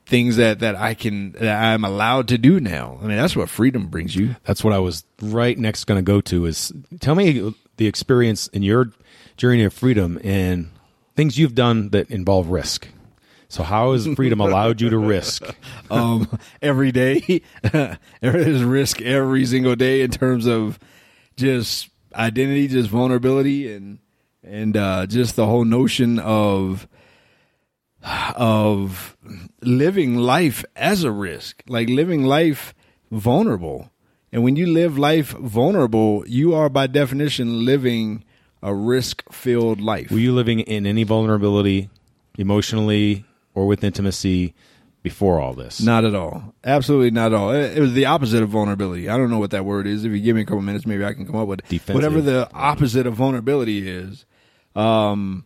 things 0.05 0.38
that, 0.38 0.60
that 0.60 0.75
I 0.75 0.93
can, 0.93 1.34
that 1.34 1.63
I'm 1.63 1.84
allowed 1.84 2.29
to 2.29 2.38
do 2.38 2.60
now. 2.60 2.99
I 3.01 3.05
mean, 3.05 3.17
that's 3.17 3.36
what 3.36 3.49
freedom 3.49 3.88
brings 3.88 4.15
you. 4.15 4.36
That's 4.43 4.63
what 4.63 4.73
I 4.73 4.79
was 4.79 5.03
right 5.21 5.58
next 5.58 5.86
going 5.86 5.97
to 5.97 6.03
go 6.03 6.21
to 6.21 6.45
is 6.45 6.71
tell 6.99 7.15
me 7.15 7.53
the 7.77 7.88
experience 7.88 8.47
in 8.47 8.63
your 8.63 8.91
journey 9.38 9.63
of 9.63 9.73
freedom 9.73 10.19
and 10.23 10.69
things 11.15 11.38
you've 11.38 11.55
done 11.55 11.89
that 11.89 12.10
involve 12.10 12.49
risk. 12.49 12.88
So 13.49 13.63
how 13.63 13.93
has 13.93 14.08
freedom 14.15 14.39
allowed 14.39 14.79
you 14.79 14.91
to 14.91 14.97
risk? 14.97 15.43
um, 15.91 16.29
every 16.62 16.91
day. 16.91 17.41
There's 18.21 18.63
risk 18.63 19.01
every 19.01 19.45
single 19.45 19.75
day 19.75 20.01
in 20.01 20.12
terms 20.12 20.45
of 20.45 20.77
just 21.36 21.89
identity, 22.13 22.67
just 22.67 22.89
vulnerability, 22.89 23.73
and 23.73 23.99
and 24.43 24.77
uh, 24.77 25.08
just 25.08 25.36
the 25.36 25.47
whole 25.47 25.65
notion 25.65 26.19
of 26.19 26.88
of 28.03 29.17
living 29.62 30.15
life 30.15 30.63
as 30.75 31.03
a 31.03 31.12
risk, 31.12 31.63
like 31.67 31.89
living 31.89 32.23
life 32.23 32.73
vulnerable. 33.12 33.91
And 34.31 34.43
when 34.43 34.55
you 34.55 34.67
live 34.67 34.97
life 34.97 35.29
vulnerable, 35.31 36.23
you 36.27 36.53
are 36.53 36.69
by 36.69 36.88
definition 36.88 37.65
living 37.65 38.23
a 38.62 38.73
risk 38.73 39.23
filled 39.31 39.81
life. 39.81 40.12
Were 40.12 40.19
you 40.19 40.33
living 40.33 40.59
in 40.59 40.85
any 40.85 41.03
vulnerability 41.03 41.89
emotionally 42.38 43.25
or 43.53 43.65
with 43.65 43.83
intimacy 43.83 44.53
before 45.01 45.39
all 45.39 45.53
this? 45.53 45.81
Not 45.81 46.05
at 46.05 46.13
all. 46.13 46.53
Absolutely 46.63 47.12
not 47.12 47.33
at 47.33 47.39
all. 47.39 47.51
It, 47.51 47.79
was 47.79 47.93
the 47.93 48.05
opposite 48.05 48.43
of 48.43 48.49
vulnerability. 48.49 49.09
I 49.09 49.17
don't 49.17 49.29
know 49.29 49.39
what 49.39 49.51
that 49.51 49.65
word 49.65 49.88
is. 49.88 50.05
If 50.05 50.12
you 50.12 50.19
give 50.19 50.35
me 50.35 50.43
a 50.43 50.45
couple 50.45 50.62
minutes, 50.62 50.85
maybe 50.85 51.05
I 51.05 51.13
can 51.13 51.25
come 51.25 51.35
up 51.35 51.47
with 51.47 51.59
it. 51.59 51.67
Defensive. 51.67 51.95
Whatever 51.95 52.21
the 52.21 52.49
opposite 52.53 53.07
of 53.07 53.15
vulnerability 53.15 53.88
is. 53.88 54.25
Um, 54.75 55.45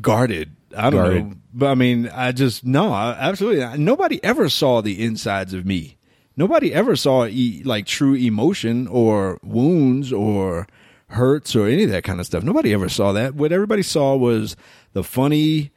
guarded. 0.00 0.56
I 0.76 0.90
don't 0.90 1.00
Guarded. 1.02 1.26
know. 1.26 1.36
But 1.52 1.70
I 1.70 1.74
mean, 1.74 2.08
I 2.08 2.32
just, 2.32 2.64
no, 2.64 2.92
I, 2.92 3.12
absolutely. 3.12 3.78
Nobody 3.78 4.22
ever 4.24 4.48
saw 4.48 4.80
the 4.80 5.02
insides 5.04 5.52
of 5.52 5.66
me. 5.66 5.98
Nobody 6.36 6.72
ever 6.72 6.96
saw 6.96 7.26
e- 7.26 7.62
like 7.64 7.84
true 7.86 8.14
emotion 8.14 8.86
or 8.88 9.38
wounds 9.42 10.12
or 10.14 10.66
hurts 11.08 11.54
or 11.54 11.68
any 11.68 11.84
of 11.84 11.90
that 11.90 12.04
kind 12.04 12.20
of 12.20 12.26
stuff. 12.26 12.42
Nobody 12.42 12.72
ever 12.72 12.88
saw 12.88 13.12
that. 13.12 13.34
What 13.34 13.52
everybody 13.52 13.82
saw 13.82 14.16
was 14.16 14.56
the 14.94 15.04
funny, 15.04 15.72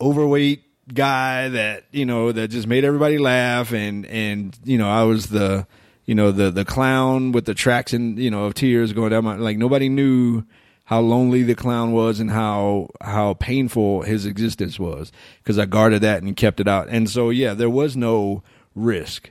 overweight 0.00 0.62
guy 0.94 1.48
that 1.48 1.84
you 1.92 2.04
know 2.04 2.32
that 2.32 2.48
just 2.48 2.66
made 2.66 2.84
everybody 2.84 3.16
laugh 3.18 3.72
and 3.72 4.04
and 4.06 4.58
you 4.64 4.76
know 4.76 4.88
I 4.88 5.04
was 5.04 5.28
the 5.28 5.66
you 6.04 6.14
know 6.16 6.32
the 6.32 6.50
the 6.50 6.64
clown 6.64 7.30
with 7.32 7.44
the 7.44 7.54
tracks 7.54 7.92
and 7.92 8.18
you 8.18 8.30
know 8.30 8.44
of 8.44 8.54
tears 8.54 8.92
going 8.92 9.10
down 9.10 9.24
my 9.24 9.36
like 9.36 9.56
nobody 9.56 9.88
knew 9.88 10.42
how 10.90 11.00
lonely 11.00 11.42
the 11.42 11.54
clown 11.54 11.92
was 11.92 12.20
and 12.20 12.30
how 12.30 12.88
how 13.00 13.34
painful 13.34 14.02
his 14.02 14.26
existence 14.26 14.78
was 14.78 15.10
because 15.42 15.58
I 15.58 15.64
guarded 15.64 16.02
that 16.02 16.22
and 16.22 16.36
kept 16.36 16.60
it 16.60 16.68
out 16.68 16.88
and 16.88 17.08
so 17.08 17.30
yeah 17.30 17.54
there 17.54 17.70
was 17.70 17.96
no 17.96 18.42
risk 18.74 19.30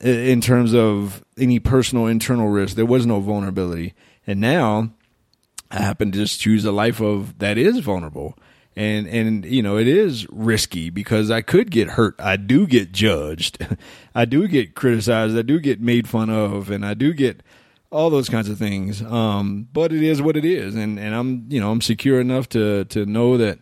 in 0.00 0.40
terms 0.40 0.74
of 0.74 1.24
any 1.36 1.58
personal 1.58 2.06
internal 2.06 2.48
risk 2.48 2.76
there 2.76 2.86
was 2.86 3.06
no 3.06 3.20
vulnerability 3.20 3.94
and 4.26 4.40
now 4.40 4.90
I 5.70 5.78
happen 5.78 6.12
to 6.12 6.18
just 6.18 6.40
choose 6.40 6.64
a 6.64 6.72
life 6.72 7.00
of 7.00 7.38
that 7.38 7.58
is 7.58 7.78
vulnerable. 7.80 8.38
And 8.76 9.06
and 9.06 9.44
you 9.44 9.62
know, 9.62 9.76
it 9.76 9.88
is 9.88 10.26
risky 10.30 10.90
because 10.90 11.30
I 11.30 11.42
could 11.42 11.70
get 11.70 11.90
hurt. 11.90 12.14
I 12.18 12.36
do 12.36 12.66
get 12.66 12.92
judged. 12.92 13.66
I 14.14 14.24
do 14.24 14.46
get 14.48 14.74
criticized. 14.74 15.36
I 15.36 15.42
do 15.42 15.58
get 15.58 15.80
made 15.80 16.08
fun 16.08 16.30
of 16.30 16.70
and 16.70 16.84
I 16.84 16.94
do 16.94 17.12
get 17.12 17.42
all 17.94 18.10
those 18.10 18.28
kinds 18.28 18.48
of 18.48 18.58
things. 18.58 19.00
Um, 19.02 19.68
but 19.72 19.92
it 19.92 20.02
is 20.02 20.20
what 20.20 20.36
it 20.36 20.44
is 20.44 20.74
and 20.74 20.98
and 20.98 21.14
I'm, 21.14 21.46
you 21.48 21.60
know, 21.60 21.70
I'm 21.70 21.80
secure 21.80 22.20
enough 22.20 22.48
to 22.50 22.84
to 22.86 23.06
know 23.06 23.36
that 23.38 23.60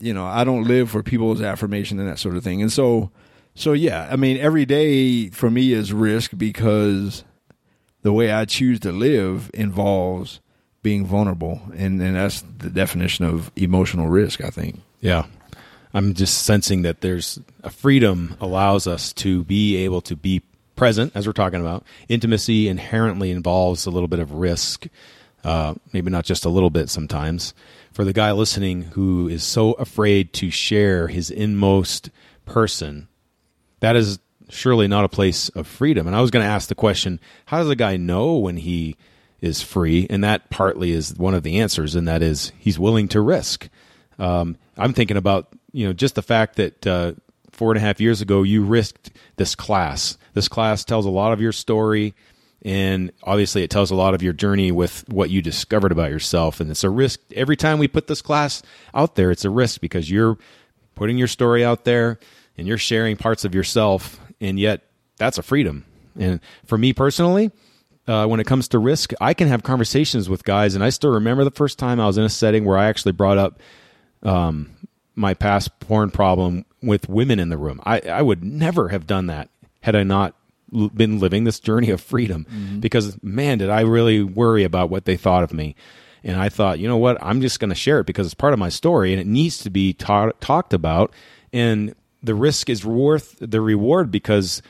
you 0.00 0.14
know, 0.14 0.26
I 0.26 0.44
don't 0.44 0.64
live 0.64 0.90
for 0.90 1.02
people's 1.02 1.42
affirmation 1.42 1.98
and 1.98 2.08
that 2.08 2.18
sort 2.18 2.36
of 2.36 2.44
thing. 2.44 2.62
And 2.62 2.72
so 2.72 3.10
so 3.54 3.72
yeah, 3.72 4.08
I 4.10 4.16
mean, 4.16 4.38
every 4.38 4.64
day 4.64 5.28
for 5.30 5.50
me 5.50 5.72
is 5.72 5.92
risk 5.92 6.32
because 6.36 7.24
the 8.02 8.12
way 8.12 8.32
I 8.32 8.44
choose 8.44 8.80
to 8.80 8.92
live 8.92 9.50
involves 9.52 10.40
being 10.82 11.04
vulnerable, 11.04 11.60
and 11.76 12.00
and 12.00 12.16
that's 12.16 12.42
the 12.58 12.70
definition 12.70 13.24
of 13.24 13.50
emotional 13.56 14.06
risk. 14.06 14.42
I 14.42 14.50
think. 14.50 14.80
Yeah. 15.00 15.24
I'm 15.94 16.12
just 16.14 16.42
sensing 16.42 16.82
that 16.82 17.00
there's 17.00 17.40
a 17.62 17.70
freedom 17.70 18.36
allows 18.40 18.86
us 18.86 19.12
to 19.14 19.42
be 19.44 19.76
able 19.76 20.02
to 20.02 20.16
be 20.16 20.42
present 20.78 21.12
as 21.14 21.26
we're 21.26 21.32
talking 21.34 21.60
about. 21.60 21.84
Intimacy 22.08 22.68
inherently 22.68 23.30
involves 23.30 23.84
a 23.84 23.90
little 23.90 24.08
bit 24.08 24.20
of 24.20 24.32
risk, 24.32 24.86
uh, 25.44 25.74
maybe 25.92 26.10
not 26.10 26.24
just 26.24 26.44
a 26.44 26.48
little 26.48 26.70
bit 26.70 26.88
sometimes. 26.88 27.52
For 27.92 28.04
the 28.04 28.12
guy 28.12 28.32
listening 28.32 28.82
who 28.82 29.28
is 29.28 29.42
so 29.42 29.72
afraid 29.72 30.32
to 30.34 30.50
share 30.50 31.08
his 31.08 31.30
inmost 31.30 32.10
person, 32.46 33.08
that 33.80 33.96
is 33.96 34.20
surely 34.48 34.88
not 34.88 35.04
a 35.04 35.08
place 35.08 35.48
of 35.50 35.66
freedom. 35.66 36.06
And 36.06 36.16
I 36.16 36.20
was 36.20 36.30
going 36.30 36.44
to 36.44 36.50
ask 36.50 36.68
the 36.68 36.74
question 36.74 37.20
how 37.46 37.58
does 37.58 37.68
a 37.68 37.76
guy 37.76 37.96
know 37.96 38.36
when 38.36 38.56
he 38.56 38.96
is 39.40 39.60
free? 39.62 40.06
And 40.08 40.24
that 40.24 40.48
partly 40.48 40.92
is 40.92 41.14
one 41.16 41.34
of 41.34 41.42
the 41.42 41.60
answers, 41.60 41.94
and 41.94 42.08
that 42.08 42.22
is 42.22 42.52
he's 42.58 42.78
willing 42.78 43.08
to 43.08 43.20
risk. 43.20 43.68
Um, 44.18 44.56
I'm 44.76 44.92
thinking 44.92 45.16
about 45.16 45.52
you 45.72 45.86
know 45.86 45.92
just 45.92 46.14
the 46.14 46.22
fact 46.22 46.56
that 46.56 46.86
uh, 46.86 47.12
four 47.58 47.72
and 47.72 47.78
a 47.78 47.80
half 47.80 48.00
years 48.00 48.20
ago 48.20 48.44
you 48.44 48.62
risked 48.62 49.10
this 49.36 49.56
class. 49.56 50.16
This 50.32 50.46
class 50.46 50.84
tells 50.84 51.04
a 51.04 51.10
lot 51.10 51.32
of 51.32 51.40
your 51.40 51.50
story, 51.50 52.14
and 52.62 53.10
obviously 53.24 53.64
it 53.64 53.70
tells 53.70 53.90
a 53.90 53.96
lot 53.96 54.14
of 54.14 54.22
your 54.22 54.32
journey 54.32 54.70
with 54.70 55.04
what 55.08 55.28
you 55.28 55.42
discovered 55.42 55.90
about 55.90 56.10
yourself. 56.10 56.60
And 56.60 56.70
it's 56.70 56.84
a 56.84 56.90
risk 56.90 57.20
every 57.34 57.56
time 57.56 57.80
we 57.80 57.88
put 57.88 58.06
this 58.06 58.22
class 58.22 58.62
out 58.94 59.16
there. 59.16 59.32
It's 59.32 59.44
a 59.44 59.50
risk 59.50 59.80
because 59.80 60.08
you're 60.08 60.38
putting 60.94 61.18
your 61.18 61.26
story 61.26 61.64
out 61.64 61.84
there 61.84 62.20
and 62.56 62.66
you're 62.68 62.78
sharing 62.78 63.16
parts 63.16 63.44
of 63.44 63.56
yourself, 63.56 64.20
and 64.40 64.58
yet 64.58 64.84
that's 65.16 65.38
a 65.38 65.42
freedom. 65.42 65.84
And 66.16 66.40
for 66.64 66.78
me 66.78 66.92
personally, 66.92 67.50
uh, 68.06 68.26
when 68.26 68.38
it 68.38 68.46
comes 68.46 68.68
to 68.68 68.78
risk, 68.78 69.12
I 69.20 69.34
can 69.34 69.48
have 69.48 69.64
conversations 69.64 70.30
with 70.30 70.44
guys, 70.44 70.76
and 70.76 70.84
I 70.84 70.90
still 70.90 71.10
remember 71.10 71.42
the 71.42 71.50
first 71.50 71.76
time 71.76 71.98
I 71.98 72.06
was 72.06 72.18
in 72.18 72.24
a 72.24 72.28
setting 72.28 72.64
where 72.64 72.78
I 72.78 72.86
actually 72.86 73.12
brought 73.12 73.36
up 73.36 73.60
um, 74.22 74.70
my 75.16 75.34
past 75.34 75.80
porn 75.80 76.12
problem 76.12 76.64
with 76.82 77.08
women 77.08 77.38
in 77.38 77.48
the 77.48 77.58
room. 77.58 77.80
I, 77.84 78.00
I 78.00 78.22
would 78.22 78.44
never 78.44 78.88
have 78.88 79.06
done 79.06 79.26
that 79.26 79.48
had 79.82 79.96
I 79.96 80.02
not 80.02 80.34
l- 80.74 80.88
been 80.88 81.18
living 81.18 81.44
this 81.44 81.60
journey 81.60 81.90
of 81.90 82.00
freedom 82.00 82.46
mm-hmm. 82.50 82.80
because, 82.80 83.22
man, 83.22 83.58
did 83.58 83.70
I 83.70 83.80
really 83.80 84.22
worry 84.22 84.64
about 84.64 84.90
what 84.90 85.04
they 85.04 85.16
thought 85.16 85.42
of 85.42 85.52
me. 85.52 85.74
And 86.24 86.36
I 86.36 86.48
thought, 86.48 86.78
you 86.78 86.88
know 86.88 86.96
what? 86.96 87.16
I'm 87.22 87.40
just 87.40 87.60
going 87.60 87.70
to 87.70 87.76
share 87.76 88.00
it 88.00 88.06
because 88.06 88.26
it's 88.26 88.34
part 88.34 88.52
of 88.52 88.58
my 88.58 88.68
story 88.68 89.12
and 89.12 89.20
it 89.20 89.26
needs 89.26 89.58
to 89.58 89.70
be 89.70 89.92
ta- 89.92 90.32
talked 90.40 90.74
about. 90.74 91.12
And 91.52 91.94
the 92.22 92.34
risk 92.34 92.68
is 92.68 92.84
worth 92.84 93.36
the 93.40 93.60
reward 93.60 94.10
because 94.10 94.60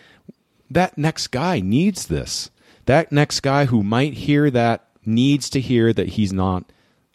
that 0.71 0.99
next 0.99 1.29
guy 1.29 1.61
needs 1.61 2.07
this. 2.07 2.51
That 2.85 3.13
next 3.13 3.41
guy 3.41 3.67
who 3.67 3.83
might 3.83 4.15
hear 4.15 4.51
that 4.51 4.87
needs 5.05 5.51
to 5.51 5.61
hear 5.61 5.93
that 5.93 6.09
he's 6.09 6.33
not 6.33 6.65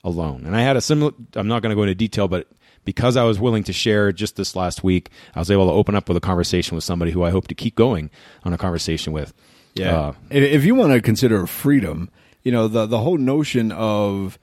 alone. 0.03 0.45
And 0.45 0.55
I 0.55 0.61
had 0.61 0.75
a 0.75 0.81
similar, 0.81 1.13
I'm 1.35 1.47
not 1.47 1.61
going 1.61 1.69
to 1.69 1.75
go 1.75 1.83
into 1.83 1.95
detail, 1.95 2.27
but 2.27 2.47
because 2.85 3.17
I 3.17 3.23
was 3.23 3.39
willing 3.39 3.63
to 3.65 3.73
share 3.73 4.11
just 4.11 4.35
this 4.35 4.55
last 4.55 4.83
week, 4.83 5.09
I 5.35 5.39
was 5.39 5.49
able 5.51 5.67
to 5.67 5.73
open 5.73 5.95
up 5.95 6.07
with 6.07 6.17
a 6.17 6.21
conversation 6.21 6.75
with 6.75 6.83
somebody 6.83 7.11
who 7.11 7.23
I 7.23 7.29
hope 7.29 7.47
to 7.47 7.55
keep 7.55 7.75
going 7.75 8.09
on 8.43 8.53
a 8.53 8.57
conversation 8.57 9.13
with. 9.13 9.33
Uh, 9.81 10.13
if 10.29 10.43
if 10.43 10.65
you 10.65 10.75
want 10.75 10.93
to 10.93 11.01
consider 11.01 11.47
freedom, 11.47 12.09
you 12.43 12.51
know 12.51 12.67
the 12.67 12.85
the 12.85 12.99
whole 12.99 13.17
notion 13.17 13.71
of 13.71 14.37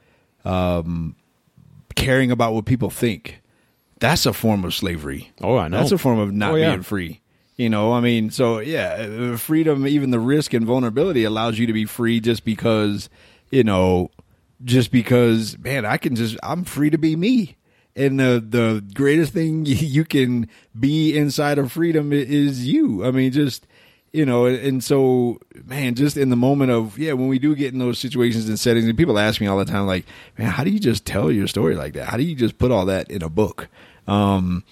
um, 0.44 1.14
caring 1.94 2.30
about 2.30 2.52
what 2.54 2.64
people 2.64 2.90
think. 2.90 3.40
That's 4.00 4.24
a 4.26 4.32
form 4.32 4.64
of 4.64 4.74
slavery. 4.74 5.30
Oh, 5.42 5.56
I 5.58 5.68
know. 5.68 5.76
That's 5.78 5.92
a 5.92 5.98
form 5.98 6.18
of 6.18 6.32
not 6.32 6.52
Oh, 6.52 6.56
yeah. 6.56 6.70
being 6.70 6.82
free. 6.82 7.20
You 7.56 7.68
know, 7.68 7.92
I 7.92 8.00
mean, 8.00 8.30
so 8.30 8.58
yeah, 8.60 8.92
uh, 8.94 9.36
freedom, 9.36 9.86
even 9.86 10.10
the 10.10 10.18
risk 10.18 10.54
and 10.54 10.64
vulnerability 10.64 11.24
allows 11.24 11.58
you 11.58 11.66
to 11.66 11.74
be 11.74 11.84
free 11.84 12.18
just 12.18 12.42
because, 12.42 13.10
you 13.50 13.62
know, 13.62 14.10
just 14.64 14.90
because, 14.90 15.58
man, 15.58 15.84
I 15.84 15.98
can 15.98 16.16
just, 16.16 16.38
I'm 16.42 16.64
free 16.64 16.88
to 16.88 16.96
be 16.96 17.14
me. 17.16 17.56
And 17.96 18.20
the, 18.20 18.44
the 18.46 18.84
greatest 18.94 19.32
thing 19.32 19.64
you 19.66 20.04
can 20.04 20.48
be 20.78 21.16
inside 21.16 21.58
of 21.58 21.72
freedom 21.72 22.12
is 22.12 22.66
you. 22.66 23.04
I 23.04 23.10
mean, 23.10 23.32
just, 23.32 23.66
you 24.12 24.24
know, 24.26 24.46
and 24.46 24.82
so 24.82 25.38
man, 25.64 25.94
just 25.94 26.16
in 26.16 26.30
the 26.30 26.36
moment 26.36 26.70
of 26.70 26.98
yeah, 26.98 27.12
when 27.12 27.28
we 27.28 27.38
do 27.38 27.54
get 27.54 27.72
in 27.72 27.78
those 27.78 27.98
situations 27.98 28.48
and 28.48 28.58
settings, 28.58 28.86
and 28.86 28.98
people 28.98 29.18
ask 29.18 29.40
me 29.40 29.46
all 29.46 29.58
the 29.58 29.64
time, 29.64 29.86
like, 29.86 30.04
man, 30.36 30.48
how 30.48 30.64
do 30.64 30.70
you 30.70 30.80
just 30.80 31.04
tell 31.04 31.30
your 31.30 31.46
story 31.46 31.76
like 31.76 31.94
that? 31.94 32.08
How 32.08 32.16
do 32.16 32.22
you 32.22 32.34
just 32.34 32.58
put 32.58 32.70
all 32.70 32.86
that 32.86 33.10
in 33.10 33.22
a 33.22 33.28
book? 33.28 33.68
Um, 34.06 34.64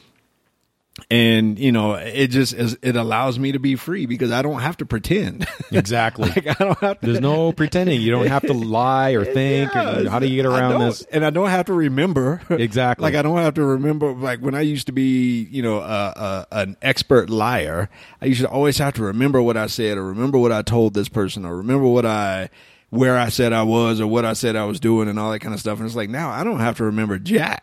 and 1.11 1.59
you 1.59 1.73
know 1.73 1.95
it 1.95 2.29
just 2.29 2.53
is, 2.55 2.77
it 2.83 2.97
allows 2.97 3.39
me 3.39 3.53
to 3.53 3.59
be 3.59 3.77
free 3.77 4.07
because 4.07 4.31
i 4.31 4.43
don't 4.43 4.61
have 4.61 4.77
to 4.77 4.87
pretend. 4.87 5.47
Exactly. 5.71 6.31
Like, 6.31 6.47
i 6.47 6.65
don't 6.65 6.79
have 6.79 6.99
to, 7.01 7.07
there's 7.07 7.21
no 7.21 7.53
pretending. 7.53 8.01
You 8.01 8.11
don't 8.11 8.27
have 8.27 8.43
to 8.43 8.55
lie 8.55 9.11
or 9.11 9.25
think 9.25 9.75
yeah, 9.75 9.99
or 9.99 10.09
how 10.09 10.19
do 10.19 10.27
you 10.27 10.37
get 10.37 10.47
around 10.47 10.81
this? 10.81 11.03
And 11.13 11.25
i 11.25 11.31
don't 11.31 11.51
have 11.51 11.67
to 11.67 11.75
remember. 11.75 12.41
Exactly. 12.49 13.03
Like 13.03 13.15
i 13.15 13.23
don't 13.23 13.37
have 13.39 13.55
to 13.55 13.65
remember 13.65 14.13
like 14.15 14.41
when 14.41 14.55
i 14.55 14.63
used 14.63 14.87
to 14.87 14.93
be 14.93 15.43
you 15.51 15.63
know 15.63 15.79
a, 15.79 15.83
a, 15.83 16.47
an 16.53 16.77
expert 16.81 17.29
liar 17.29 17.91
i 18.23 18.27
used 18.27 18.41
to 18.41 18.49
always 18.49 18.79
have 18.79 18.95
to 18.95 19.03
remember 19.03 19.43
what 19.43 19.57
i 19.59 19.67
said 19.67 19.99
or 19.99 20.05
remember 20.05 20.39
what 20.39 20.53
i 20.53 20.63
told 20.63 20.95
this 20.95 21.09
person 21.09 21.45
or 21.45 21.57
remember 21.59 21.87
what 21.87 22.07
i 22.07 22.49
where 22.91 23.19
i 23.19 23.29
said 23.29 23.53
i 23.53 23.63
was 23.63 24.01
or 24.01 24.07
what 24.07 24.25
i 24.25 24.33
said 24.33 24.57
i 24.57 24.65
was 24.65 24.81
doing 24.81 25.09
and 25.09 25.19
all 25.19 25.31
that 25.31 25.41
kind 25.41 25.53
of 25.55 25.61
stuff. 25.61 25.79
And 25.79 25.87
it's 25.87 25.97
like 25.97 26.09
now 26.11 26.31
i 26.31 26.43
don't 26.45 26.61
have 26.61 26.79
to 26.79 26.85
remember 26.85 27.19
jack. 27.19 27.63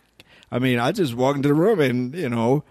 I 0.52 0.60
mean 0.60 0.78
i 0.80 0.92
just 0.92 1.16
walk 1.16 1.36
into 1.36 1.48
the 1.48 1.56
room 1.56 1.80
and 1.80 2.14
you 2.14 2.30
know 2.30 2.64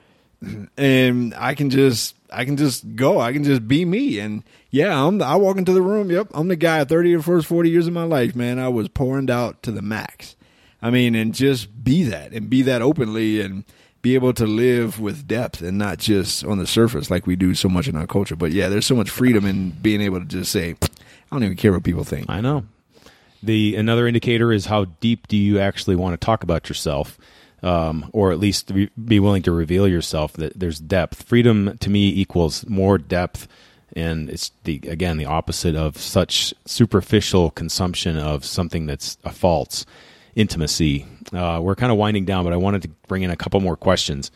and 0.77 1.35
I 1.35 1.55
can 1.55 1.71
just 1.71 2.17
I 2.31 2.45
can 2.45 2.57
just 2.57 2.97
go. 2.97 3.21
I 3.21 3.33
can 3.33 3.45
just 3.45 3.67
be 3.67 3.85
me. 3.85 4.19
And 4.19 4.43
yeah, 4.71 5.07
I'm 5.07 5.19
the, 5.19 5.25
I 5.25 5.37
walk 5.37 5.57
into 5.57 5.73
the 5.73 5.83
room. 5.83 6.11
Yep, 6.11 6.29
I'm 6.35 6.49
the 6.49 6.57
guy. 6.57 6.85
Thirty 6.85 7.15
or 7.15 7.23
first 7.23 7.47
forty 7.47 7.71
years 7.71 7.87
of 7.87 7.93
my 7.93 8.05
life, 8.05 8.35
man, 8.35 8.59
I 8.59 8.69
was 8.69 8.89
pouring 8.89 9.31
out 9.31 9.63
to 9.63 9.73
the 9.73 9.83
max. 9.83 10.37
I 10.83 10.91
mean, 10.91 11.15
and 11.15 11.35
just 11.35 11.83
be 11.83 12.03
that 12.05 12.33
and 12.33 12.51
be 12.51 12.63
that 12.63 12.83
openly 12.83 13.41
and 13.41 13.65
be 14.03 14.15
able 14.15 14.35
to 14.35 14.47
live 14.47 15.01
with 15.01 15.27
depth 15.27 15.63
and 15.63 15.79
not 15.79 15.97
just 15.99 16.45
on 16.45 16.59
the 16.59 16.67
surface 16.67 17.11
like 17.11 17.27
we 17.27 17.37
do 17.37 17.55
so 17.55 17.71
much 17.71 17.89
in 17.89 17.97
our 17.97 18.07
culture. 18.07 18.37
But 18.37 18.53
yeah, 18.53 18.69
there's 18.69 18.85
so 18.85 18.95
much 18.95 19.09
freedom 19.09 19.47
in 19.47 19.71
being 19.71 20.03
able 20.03 20.21
to 20.21 20.27
just 20.27 20.53
say, 20.53 20.75
I 20.83 20.87
don't 21.31 21.43
even 21.43 21.57
care 21.57 21.73
what 21.73 21.85
people 21.85 22.05
think. 22.05 22.29
I 22.29 22.43
know. 22.43 22.65
The 23.43 23.77
another 23.77 24.07
indicator 24.07 24.53
is 24.53 24.67
how 24.67 24.85
deep 25.01 25.27
do 25.27 25.39
you 25.39 25.59
actually 25.59 25.97
want 25.97 26.21
to 26.21 26.25
talk 26.25 26.43
about 26.43 26.69
yourself 26.69 27.19
um, 27.65 28.11
or 28.13 28.31
at 28.31 28.39
least 28.39 28.71
be 28.75 29.19
willing 29.19 29.43
to 29.43 29.51
reveal 29.51 29.89
yourself. 29.89 30.35
That 30.35 30.59
there's 30.59 30.79
depth. 30.79 31.23
Freedom 31.23 31.77
to 31.79 31.91
me 31.91 32.09
equals 32.11 32.67
more 32.69 32.99
depth, 32.99 33.49
and 33.97 34.29
it's 34.29 34.53
the 34.65 34.81
again 34.87 35.17
the 35.17 35.25
opposite 35.25 35.75
of 35.75 35.97
such 35.97 36.55
superficial 36.67 37.51
consumption 37.51 38.19
of 38.19 38.45
something 38.45 38.87
that's 38.87 39.17
a 39.25 39.33
false 39.33 39.87
intimacy. 40.37 41.07
Uh, 41.33 41.59
we're 41.63 41.75
kind 41.75 41.91
of 41.91 41.97
winding 41.97 42.27
down, 42.27 42.45
but 42.45 42.53
I 42.53 42.57
wanted 42.57 42.83
to 42.83 42.89
bring 43.09 43.23
in 43.23 43.31
a 43.31 43.37
couple 43.37 43.61
more 43.61 43.77
questions. 43.77 44.31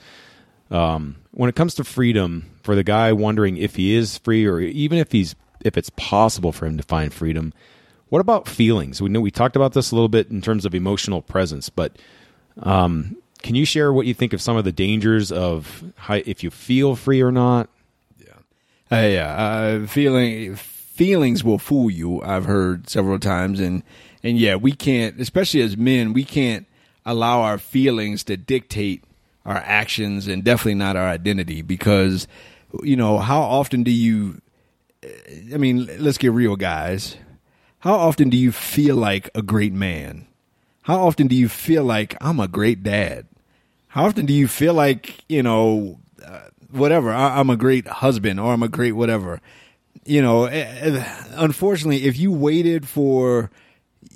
Um, 0.70 1.16
when 1.32 1.48
it 1.48 1.54
comes 1.54 1.74
to 1.74 1.84
freedom, 1.84 2.50
for 2.62 2.74
the 2.74 2.84
guy 2.84 3.12
wondering 3.12 3.58
if 3.58 3.76
he 3.76 3.94
is 3.94 4.18
free, 4.18 4.46
or 4.46 4.58
even 4.58 4.98
if 4.98 5.12
he's 5.12 5.36
if 5.60 5.76
it's 5.76 5.90
possible 5.96 6.52
for 6.52 6.64
him 6.64 6.78
to 6.78 6.82
find 6.82 7.12
freedom, 7.12 7.52
what 8.08 8.20
about 8.20 8.48
feelings? 8.48 9.02
We 9.02 9.10
know 9.10 9.20
we 9.20 9.30
talked 9.30 9.56
about 9.56 9.74
this 9.74 9.90
a 9.90 9.94
little 9.94 10.08
bit 10.08 10.30
in 10.30 10.40
terms 10.40 10.64
of 10.64 10.74
emotional 10.74 11.20
presence, 11.20 11.68
but 11.68 11.96
um, 12.60 13.16
can 13.42 13.54
you 13.54 13.64
share 13.64 13.92
what 13.92 14.06
you 14.06 14.14
think 14.14 14.32
of 14.32 14.42
some 14.42 14.56
of 14.56 14.64
the 14.64 14.72
dangers 14.72 15.30
of 15.30 15.84
how, 15.96 16.14
if 16.14 16.42
you 16.42 16.50
feel 16.50 16.96
free 16.96 17.22
or 17.22 17.30
not? 17.30 17.68
Yeah, 18.18 18.96
uh, 18.96 19.06
yeah. 19.06 19.34
Uh, 19.34 19.86
feeling 19.86 20.56
feelings 20.56 21.44
will 21.44 21.58
fool 21.58 21.90
you. 21.90 22.20
I've 22.22 22.46
heard 22.46 22.88
several 22.88 23.18
times, 23.18 23.60
and 23.60 23.82
and 24.22 24.38
yeah, 24.38 24.56
we 24.56 24.72
can't, 24.72 25.20
especially 25.20 25.60
as 25.62 25.76
men, 25.76 26.12
we 26.12 26.24
can't 26.24 26.66
allow 27.06 27.42
our 27.42 27.58
feelings 27.58 28.24
to 28.24 28.36
dictate 28.36 29.04
our 29.46 29.56
actions, 29.56 30.26
and 30.26 30.42
definitely 30.42 30.74
not 30.74 30.96
our 30.96 31.08
identity. 31.08 31.62
Because 31.62 32.26
you 32.82 32.96
know, 32.96 33.18
how 33.18 33.40
often 33.40 33.82
do 33.84 33.92
you? 33.92 34.40
I 35.54 35.56
mean, 35.56 35.88
let's 35.98 36.18
get 36.18 36.32
real, 36.32 36.56
guys. 36.56 37.16
How 37.78 37.94
often 37.94 38.28
do 38.28 38.36
you 38.36 38.50
feel 38.50 38.96
like 38.96 39.30
a 39.36 39.42
great 39.42 39.72
man? 39.72 40.26
How 40.88 41.06
often 41.06 41.26
do 41.26 41.36
you 41.36 41.50
feel 41.50 41.84
like 41.84 42.16
I'm 42.18 42.40
a 42.40 42.48
great 42.48 42.82
dad? 42.82 43.26
How 43.88 44.06
often 44.06 44.24
do 44.24 44.32
you 44.32 44.48
feel 44.48 44.72
like, 44.72 45.22
you 45.28 45.42
know, 45.42 46.00
uh, 46.24 46.48
whatever, 46.70 47.12
I, 47.12 47.38
am 47.38 47.50
a 47.50 47.58
great 47.58 47.86
husband 47.86 48.40
or 48.40 48.54
I'm 48.54 48.62
a 48.62 48.70
great 48.70 48.92
whatever? 48.92 49.42
You 50.06 50.22
know, 50.22 50.46
eh, 50.46 50.64
eh, 50.80 51.26
unfortunately, 51.32 52.06
if 52.06 52.18
you 52.18 52.32
waited 52.32 52.88
for 52.88 53.50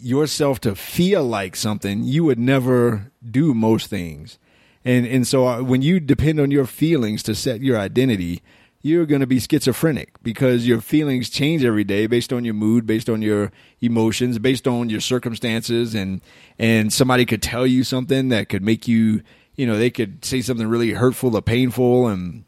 yourself 0.00 0.60
to 0.60 0.74
feel 0.74 1.22
like 1.22 1.56
something, 1.56 2.04
you 2.04 2.24
would 2.24 2.38
never 2.38 3.12
do 3.22 3.52
most 3.52 3.88
things. 3.88 4.38
And 4.82 5.04
and 5.04 5.28
so 5.28 5.46
uh, 5.46 5.62
when 5.62 5.82
you 5.82 6.00
depend 6.00 6.40
on 6.40 6.50
your 6.50 6.64
feelings 6.64 7.22
to 7.24 7.34
set 7.34 7.60
your 7.60 7.78
identity, 7.78 8.40
you're 8.82 9.06
going 9.06 9.20
to 9.20 9.26
be 9.26 9.38
schizophrenic 9.38 10.20
because 10.22 10.66
your 10.66 10.80
feelings 10.80 11.30
change 11.30 11.64
every 11.64 11.84
day 11.84 12.06
based 12.08 12.32
on 12.32 12.44
your 12.44 12.54
mood, 12.54 12.84
based 12.84 13.08
on 13.08 13.22
your 13.22 13.52
emotions, 13.80 14.38
based 14.40 14.66
on 14.66 14.90
your 14.90 15.00
circumstances, 15.00 15.94
and 15.94 16.20
and 16.58 16.92
somebody 16.92 17.24
could 17.24 17.42
tell 17.42 17.66
you 17.66 17.84
something 17.84 18.28
that 18.30 18.48
could 18.48 18.62
make 18.62 18.88
you, 18.88 19.22
you 19.54 19.66
know, 19.66 19.76
they 19.76 19.90
could 19.90 20.24
say 20.24 20.42
something 20.42 20.66
really 20.66 20.90
hurtful 20.90 21.36
or 21.36 21.42
painful, 21.42 22.08
and 22.08 22.44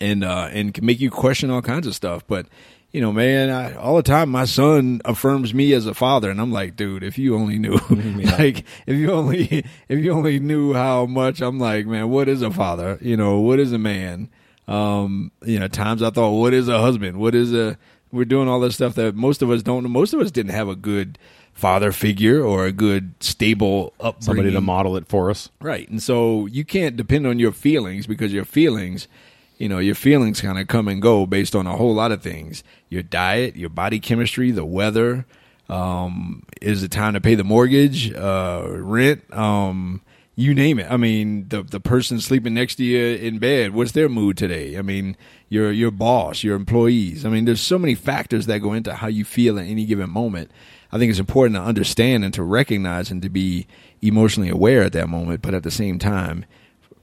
and 0.00 0.22
uh, 0.22 0.48
and 0.52 0.72
can 0.72 0.86
make 0.86 1.00
you 1.00 1.10
question 1.10 1.50
all 1.50 1.62
kinds 1.62 1.88
of 1.88 1.94
stuff. 1.94 2.24
But 2.26 2.46
you 2.92 3.00
know, 3.00 3.12
man, 3.12 3.50
I, 3.50 3.74
all 3.74 3.96
the 3.96 4.02
time 4.02 4.30
my 4.30 4.44
son 4.44 5.02
affirms 5.04 5.52
me 5.52 5.72
as 5.74 5.86
a 5.86 5.94
father, 5.94 6.30
and 6.30 6.40
I'm 6.40 6.52
like, 6.52 6.76
dude, 6.76 7.02
if 7.02 7.18
you 7.18 7.34
only 7.34 7.58
knew, 7.58 7.78
yeah. 7.90 8.36
like, 8.38 8.64
if 8.86 8.96
you 8.96 9.10
only, 9.10 9.64
if 9.88 9.98
you 9.98 10.12
only 10.12 10.38
knew 10.38 10.72
how 10.72 11.04
much 11.04 11.40
I'm 11.40 11.58
like, 11.58 11.86
man, 11.86 12.08
what 12.08 12.28
is 12.28 12.42
a 12.42 12.50
father? 12.50 12.98
You 13.00 13.16
know, 13.16 13.40
what 13.40 13.58
is 13.58 13.72
a 13.72 13.78
man? 13.78 14.30
Um, 14.68 15.32
you 15.44 15.58
know, 15.58 15.66
times 15.66 16.02
I 16.02 16.10
thought, 16.10 16.38
what 16.38 16.54
is 16.54 16.68
a 16.68 16.78
husband? 16.78 17.18
What 17.18 17.34
is 17.34 17.52
a? 17.54 17.78
We're 18.12 18.24
doing 18.24 18.48
all 18.48 18.60
this 18.60 18.74
stuff 18.74 18.94
that 18.94 19.14
most 19.16 19.42
of 19.42 19.50
us 19.50 19.62
don't. 19.62 19.88
Most 19.90 20.12
of 20.14 20.20
us 20.20 20.30
didn't 20.30 20.52
have 20.52 20.68
a 20.68 20.76
good 20.76 21.18
father 21.54 21.90
figure 21.90 22.42
or 22.42 22.66
a 22.66 22.72
good 22.72 23.12
stable 23.20 23.92
upbringing. 23.98 24.22
Somebody 24.22 24.52
to 24.52 24.60
model 24.60 24.96
it 24.96 25.08
for 25.08 25.30
us, 25.30 25.48
right? 25.60 25.88
And 25.88 26.02
so 26.02 26.46
you 26.46 26.64
can't 26.64 26.96
depend 26.96 27.26
on 27.26 27.38
your 27.38 27.52
feelings 27.52 28.06
because 28.06 28.32
your 28.32 28.44
feelings, 28.44 29.08
you 29.56 29.68
know, 29.68 29.78
your 29.78 29.94
feelings 29.94 30.40
kind 30.40 30.58
of 30.58 30.68
come 30.68 30.86
and 30.86 31.02
go 31.02 31.26
based 31.26 31.56
on 31.56 31.66
a 31.66 31.76
whole 31.76 31.94
lot 31.94 32.12
of 32.12 32.22
things: 32.22 32.62
your 32.88 33.02
diet, 33.02 33.56
your 33.56 33.70
body 33.70 33.98
chemistry, 34.00 34.50
the 34.50 34.64
weather. 34.64 35.26
Um, 35.68 36.44
is 36.62 36.82
it 36.82 36.90
time 36.90 37.14
to 37.14 37.20
pay 37.20 37.34
the 37.34 37.44
mortgage, 37.44 38.12
uh, 38.12 38.64
rent? 38.68 39.22
Um, 39.34 40.00
you 40.38 40.54
name 40.54 40.78
it. 40.78 40.88
I 40.88 40.96
mean, 40.96 41.48
the 41.48 41.64
the 41.64 41.80
person 41.80 42.20
sleeping 42.20 42.54
next 42.54 42.76
to 42.76 42.84
you 42.84 43.16
in 43.16 43.40
bed, 43.40 43.74
what's 43.74 43.90
their 43.90 44.08
mood 44.08 44.36
today? 44.36 44.78
I 44.78 44.82
mean, 44.82 45.16
your 45.48 45.72
your 45.72 45.90
boss, 45.90 46.44
your 46.44 46.54
employees. 46.54 47.26
I 47.26 47.28
mean, 47.28 47.44
there's 47.44 47.60
so 47.60 47.76
many 47.76 47.96
factors 47.96 48.46
that 48.46 48.60
go 48.60 48.72
into 48.72 48.94
how 48.94 49.08
you 49.08 49.24
feel 49.24 49.58
at 49.58 49.66
any 49.66 49.84
given 49.84 50.08
moment. 50.08 50.52
I 50.92 50.98
think 50.98 51.10
it's 51.10 51.18
important 51.18 51.56
to 51.56 51.62
understand 51.62 52.24
and 52.24 52.32
to 52.34 52.44
recognize 52.44 53.10
and 53.10 53.20
to 53.22 53.28
be 53.28 53.66
emotionally 54.00 54.48
aware 54.48 54.84
at 54.84 54.92
that 54.92 55.08
moment, 55.08 55.42
but 55.42 55.54
at 55.54 55.64
the 55.64 55.72
same 55.72 55.98
time, 55.98 56.44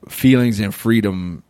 feelings 0.08 0.62
and 0.62 0.74
freedom 0.74 1.44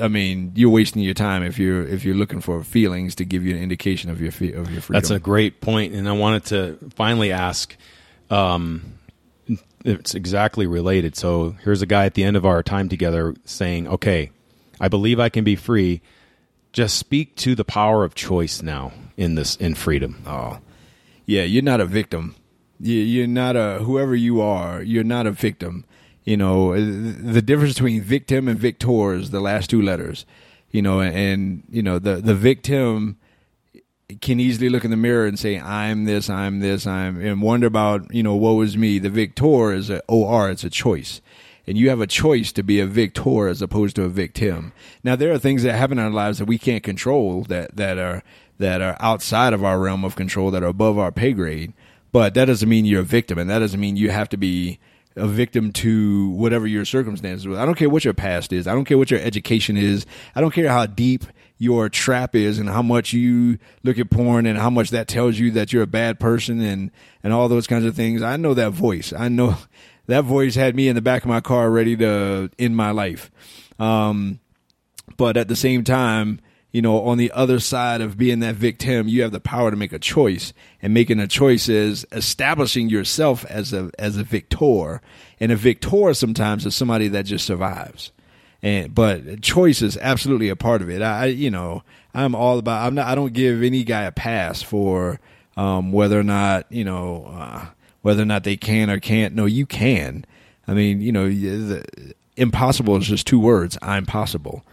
I 0.00 0.08
mean, 0.08 0.52
you're 0.54 0.70
wasting 0.70 1.02
your 1.02 1.12
time 1.12 1.42
if 1.42 1.58
you're 1.58 1.86
if 1.86 2.02
you're 2.02 2.16
looking 2.16 2.40
for 2.40 2.64
feelings 2.64 3.14
to 3.16 3.26
give 3.26 3.44
you 3.44 3.54
an 3.54 3.62
indication 3.62 4.08
of 4.08 4.22
your 4.22 4.30
of 4.30 4.70
your 4.70 4.80
freedom. 4.80 4.92
That's 4.94 5.10
a 5.10 5.20
great 5.20 5.60
point, 5.60 5.92
and 5.92 6.08
I 6.08 6.12
wanted 6.12 6.46
to 6.46 6.78
finally 6.94 7.30
ask 7.30 7.76
um, 8.30 8.94
it's 9.84 10.14
exactly 10.14 10.66
related. 10.66 11.16
So 11.16 11.56
here's 11.62 11.82
a 11.82 11.86
guy 11.86 12.06
at 12.06 12.14
the 12.14 12.24
end 12.24 12.36
of 12.36 12.46
our 12.46 12.62
time 12.62 12.88
together 12.88 13.34
saying, 13.44 13.86
"Okay, 13.86 14.30
I 14.80 14.88
believe 14.88 15.20
I 15.20 15.28
can 15.28 15.44
be 15.44 15.56
free. 15.56 16.00
Just 16.72 16.96
speak 16.96 17.36
to 17.36 17.54
the 17.54 17.64
power 17.64 18.04
of 18.04 18.14
choice 18.14 18.62
now 18.62 18.92
in 19.16 19.34
this 19.34 19.56
in 19.56 19.74
freedom." 19.74 20.22
Oh, 20.26 20.58
yeah, 21.26 21.42
you're 21.42 21.62
not 21.62 21.80
a 21.80 21.86
victim. 21.86 22.34
You're 22.80 23.26
not 23.26 23.56
a 23.56 23.80
whoever 23.82 24.14
you 24.14 24.40
are. 24.40 24.82
You're 24.82 25.04
not 25.04 25.26
a 25.26 25.30
victim. 25.30 25.84
You 26.24 26.36
know 26.36 26.74
the 26.74 27.42
difference 27.42 27.74
between 27.74 28.00
victim 28.00 28.48
and 28.48 28.58
victor 28.58 29.14
is 29.14 29.30
the 29.30 29.40
last 29.40 29.70
two 29.70 29.82
letters. 29.82 30.24
You 30.70 30.82
know, 30.82 31.00
and 31.00 31.62
you 31.70 31.82
know 31.82 31.98
the 31.98 32.16
the 32.16 32.34
victim 32.34 33.18
can 34.20 34.40
easily 34.40 34.68
look 34.68 34.84
in 34.84 34.90
the 34.90 34.96
mirror 34.96 35.26
and 35.26 35.38
say, 35.38 35.58
I'm 35.58 36.04
this, 36.04 36.28
I'm 36.30 36.60
this, 36.60 36.86
I'm, 36.86 37.20
and 37.20 37.42
wonder 37.42 37.66
about, 37.66 38.12
you 38.14 38.22
know, 38.22 38.34
what 38.34 38.52
was 38.52 38.76
me. 38.76 38.98
The 38.98 39.10
victor 39.10 39.72
is 39.72 39.90
a 39.90 40.02
OR, 40.08 40.50
it's 40.50 40.64
a 40.64 40.70
choice. 40.70 41.20
And 41.66 41.78
you 41.78 41.88
have 41.88 42.00
a 42.00 42.06
choice 42.06 42.52
to 42.52 42.62
be 42.62 42.78
a 42.80 42.86
victor 42.86 43.48
as 43.48 43.62
opposed 43.62 43.96
to 43.96 44.04
a 44.04 44.08
victim. 44.08 44.72
Now, 45.02 45.16
there 45.16 45.32
are 45.32 45.38
things 45.38 45.62
that 45.62 45.74
happen 45.74 45.98
in 45.98 46.04
our 46.04 46.10
lives 46.10 46.38
that 46.38 46.44
we 46.44 46.58
can't 46.58 46.82
control 46.82 47.42
that, 47.44 47.76
that 47.76 47.98
are, 47.98 48.22
that 48.58 48.82
are 48.82 48.96
outside 49.00 49.52
of 49.54 49.64
our 49.64 49.78
realm 49.78 50.04
of 50.04 50.14
control, 50.14 50.50
that 50.50 50.62
are 50.62 50.66
above 50.66 50.98
our 50.98 51.10
pay 51.10 51.32
grade. 51.32 51.72
But 52.12 52.34
that 52.34 52.44
doesn't 52.44 52.68
mean 52.68 52.84
you're 52.84 53.00
a 53.00 53.04
victim. 53.04 53.38
And 53.38 53.48
that 53.48 53.60
doesn't 53.60 53.80
mean 53.80 53.96
you 53.96 54.10
have 54.10 54.28
to 54.28 54.36
be 54.36 54.78
a 55.16 55.26
victim 55.26 55.72
to 55.72 56.30
whatever 56.30 56.66
your 56.66 56.84
circumstances 56.84 57.46
were. 57.46 57.58
I 57.58 57.64
don't 57.64 57.76
care 57.76 57.88
what 57.88 58.04
your 58.04 58.14
past 58.14 58.52
is. 58.52 58.66
I 58.66 58.74
don't 58.74 58.84
care 58.84 58.98
what 58.98 59.10
your 59.10 59.20
education 59.20 59.76
is. 59.76 60.06
I 60.34 60.40
don't 60.40 60.52
care 60.52 60.68
how 60.68 60.86
deep 60.86 61.24
your 61.58 61.88
trap 61.88 62.34
is 62.34 62.58
and 62.58 62.68
how 62.68 62.82
much 62.82 63.12
you 63.12 63.58
look 63.82 63.98
at 63.98 64.10
porn 64.10 64.46
and 64.46 64.58
how 64.58 64.70
much 64.70 64.90
that 64.90 65.08
tells 65.08 65.38
you 65.38 65.50
that 65.52 65.72
you're 65.72 65.82
a 65.82 65.86
bad 65.86 66.18
person 66.18 66.60
and 66.60 66.90
and 67.22 67.32
all 67.32 67.48
those 67.48 67.66
kinds 67.66 67.84
of 67.84 67.94
things. 67.94 68.22
I 68.22 68.36
know 68.36 68.54
that 68.54 68.72
voice. 68.72 69.12
I 69.12 69.28
know 69.28 69.56
that 70.06 70.24
voice 70.24 70.54
had 70.54 70.74
me 70.74 70.88
in 70.88 70.94
the 70.94 71.02
back 71.02 71.22
of 71.22 71.28
my 71.28 71.40
car 71.40 71.70
ready 71.70 71.96
to 71.96 72.50
end 72.58 72.76
my 72.76 72.90
life. 72.90 73.30
Um, 73.78 74.40
but 75.16 75.36
at 75.36 75.48
the 75.48 75.56
same 75.56 75.84
time, 75.84 76.40
you 76.74 76.82
know, 76.82 77.02
on 77.02 77.18
the 77.18 77.30
other 77.30 77.60
side 77.60 78.00
of 78.00 78.18
being 78.18 78.40
that 78.40 78.56
victim, 78.56 79.06
you 79.06 79.22
have 79.22 79.30
the 79.30 79.38
power 79.38 79.70
to 79.70 79.76
make 79.76 79.92
a 79.92 79.98
choice. 79.98 80.52
And 80.82 80.92
making 80.92 81.20
a 81.20 81.28
choice 81.28 81.68
is 81.68 82.04
establishing 82.10 82.88
yourself 82.88 83.44
as 83.46 83.72
a 83.72 83.92
as 83.96 84.16
a 84.16 84.24
victor. 84.24 85.00
And 85.38 85.52
a 85.52 85.56
victor 85.56 86.12
sometimes 86.14 86.66
is 86.66 86.74
somebody 86.74 87.06
that 87.08 87.26
just 87.26 87.46
survives. 87.46 88.10
And 88.64 88.94
but 88.94 89.42
choice 89.42 89.82
is 89.82 89.98
absolutely 89.98 90.48
a 90.48 90.56
part 90.56 90.80
of 90.80 90.88
it. 90.88 91.02
I 91.02 91.26
you 91.26 91.50
know, 91.50 91.82
I'm 92.14 92.34
all 92.34 92.58
about 92.58 92.86
I'm 92.86 92.94
not 92.94 93.06
I 93.06 93.14
don't 93.14 93.34
give 93.34 93.62
any 93.62 93.84
guy 93.84 94.04
a 94.04 94.10
pass 94.10 94.62
for 94.62 95.20
um, 95.58 95.92
whether 95.92 96.18
or 96.18 96.24
not, 96.24 96.72
you 96.72 96.82
know, 96.82 97.26
uh, 97.36 97.66
whether 98.00 98.22
or 98.22 98.26
not 98.26 98.42
they 98.42 98.56
can 98.56 98.88
or 98.88 98.98
can't. 98.98 99.34
No, 99.34 99.44
you 99.44 99.66
can. 99.66 100.24
I 100.66 100.72
mean, 100.72 101.02
you 101.02 101.12
know, 101.12 101.28
the, 101.28 101.84
impossible 102.38 102.96
is 102.96 103.06
just 103.06 103.26
two 103.26 103.38
words. 103.38 103.76
I'm 103.82 104.06
possible. 104.06 104.64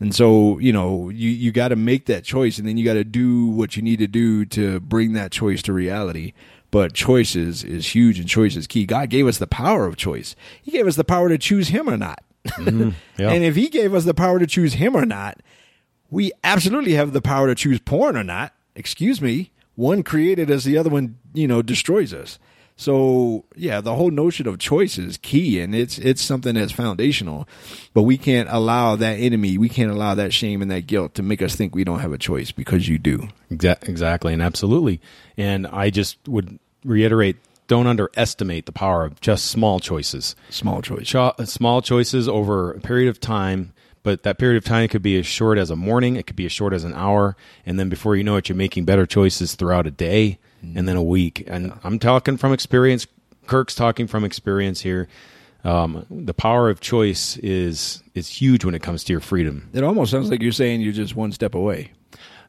And 0.00 0.14
so, 0.14 0.58
you 0.58 0.72
know, 0.72 1.08
you, 1.08 1.30
you 1.30 1.50
got 1.50 1.68
to 1.68 1.76
make 1.76 2.04
that 2.06 2.24
choice 2.24 2.58
and 2.58 2.68
then 2.68 2.76
you 2.76 2.84
got 2.84 2.94
to 2.94 3.04
do 3.04 3.46
what 3.46 3.74
you 3.74 3.82
need 3.82 4.00
to 4.00 4.06
do 4.06 4.44
to 4.46 4.80
bring 4.80 5.14
that 5.14 5.32
choice 5.32 5.62
to 5.62 5.72
reality. 5.72 6.34
But 6.70 6.92
choice 6.92 7.34
is, 7.34 7.64
is 7.64 7.94
huge 7.94 8.18
and 8.18 8.28
choice 8.28 8.54
is 8.54 8.66
key. 8.66 8.84
God 8.84 9.08
gave 9.08 9.26
us 9.26 9.38
the 9.38 9.46
power 9.46 9.86
of 9.86 9.96
choice. 9.96 10.36
He 10.60 10.72
gave 10.72 10.86
us 10.86 10.96
the 10.96 11.04
power 11.04 11.30
to 11.30 11.38
choose 11.38 11.68
him 11.68 11.88
or 11.88 11.96
not. 11.96 12.22
Mm-hmm. 12.46 12.90
Yeah. 13.18 13.30
and 13.30 13.44
if 13.44 13.54
he 13.54 13.68
gave 13.68 13.94
us 13.94 14.04
the 14.04 14.14
power 14.14 14.38
to 14.40 14.46
choose 14.46 14.74
him 14.74 14.96
or 14.96 15.06
not, 15.06 15.38
we 16.10 16.32
absolutely 16.42 16.94
have 16.94 17.12
the 17.12 17.22
power 17.22 17.46
to 17.46 17.54
choose 17.54 17.78
porn 17.78 18.16
or 18.16 18.24
not. 18.24 18.52
Excuse 18.74 19.20
me. 19.22 19.52
One 19.76 20.02
created 20.02 20.50
us, 20.50 20.64
the 20.64 20.76
other 20.76 20.90
one, 20.90 21.16
you 21.32 21.46
know, 21.46 21.62
destroys 21.62 22.12
us. 22.12 22.38
So 22.76 23.44
yeah, 23.54 23.80
the 23.80 23.94
whole 23.94 24.10
notion 24.10 24.48
of 24.48 24.58
choice 24.58 24.98
is 24.98 25.16
key, 25.18 25.60
and 25.60 25.74
it's 25.76 25.96
it's 25.98 26.20
something 26.20 26.56
that's 26.56 26.72
foundational. 26.72 27.48
But 27.92 28.02
we 28.02 28.18
can't 28.18 28.48
allow 28.50 28.96
that 28.96 29.14
enemy, 29.14 29.58
we 29.58 29.68
can't 29.68 29.92
allow 29.92 30.16
that 30.16 30.32
shame 30.32 30.60
and 30.60 30.70
that 30.72 30.88
guilt 30.88 31.14
to 31.14 31.22
make 31.22 31.40
us 31.40 31.54
think 31.54 31.74
we 31.74 31.84
don't 31.84 32.00
have 32.00 32.12
a 32.12 32.18
choice 32.18 32.50
because 32.50 32.88
you 32.88 32.98
do. 32.98 33.28
Exactly, 33.48 34.32
and 34.32 34.42
absolutely. 34.42 35.00
And 35.36 35.68
I 35.68 35.90
just 35.90 36.18
would 36.26 36.58
reiterate: 36.84 37.36
don't 37.66 37.86
underestimate 37.86 38.66
the 38.66 38.72
power 38.72 39.04
of 39.04 39.20
just 39.20 39.46
small 39.46 39.80
choices. 39.80 40.36
Small 40.50 40.82
choices. 40.82 41.08
Cho- 41.08 41.34
small 41.44 41.82
choices 41.82 42.28
over 42.28 42.72
a 42.72 42.80
period 42.80 43.08
of 43.08 43.20
time 43.20 43.72
but 44.04 44.22
that 44.22 44.38
period 44.38 44.58
of 44.58 44.64
time 44.64 44.86
could 44.88 45.02
be 45.02 45.18
as 45.18 45.26
short 45.26 45.56
as 45.56 45.70
a 45.70 45.76
morning, 45.76 46.16
it 46.16 46.26
could 46.26 46.36
be 46.36 46.44
as 46.44 46.52
short 46.52 46.74
as 46.74 46.84
an 46.84 46.92
hour, 46.92 47.36
and 47.64 47.80
then 47.80 47.88
before 47.88 48.14
you 48.14 48.22
know 48.22 48.36
it, 48.36 48.50
you're 48.50 48.54
making 48.54 48.84
better 48.84 49.06
choices 49.06 49.54
throughout 49.54 49.86
a 49.86 49.90
day 49.90 50.38
and 50.74 50.86
then 50.86 50.96
a 50.96 51.02
week. 51.02 51.42
And 51.46 51.68
yeah. 51.68 51.78
I'm 51.82 51.98
talking 51.98 52.36
from 52.36 52.52
experience. 52.52 53.06
Kirk's 53.46 53.74
talking 53.74 54.06
from 54.06 54.24
experience 54.24 54.80
here. 54.80 55.08
Um, 55.64 56.06
the 56.10 56.34
power 56.34 56.68
of 56.68 56.80
choice 56.80 57.38
is 57.38 58.02
is 58.14 58.28
huge 58.28 58.64
when 58.64 58.74
it 58.74 58.82
comes 58.82 59.04
to 59.04 59.12
your 59.12 59.20
freedom. 59.20 59.70
It 59.72 59.82
almost 59.82 60.10
sounds 60.10 60.30
like 60.30 60.42
you're 60.42 60.52
saying 60.52 60.82
you're 60.82 60.92
just 60.92 61.16
one 61.16 61.32
step 61.32 61.54
away. 61.54 61.92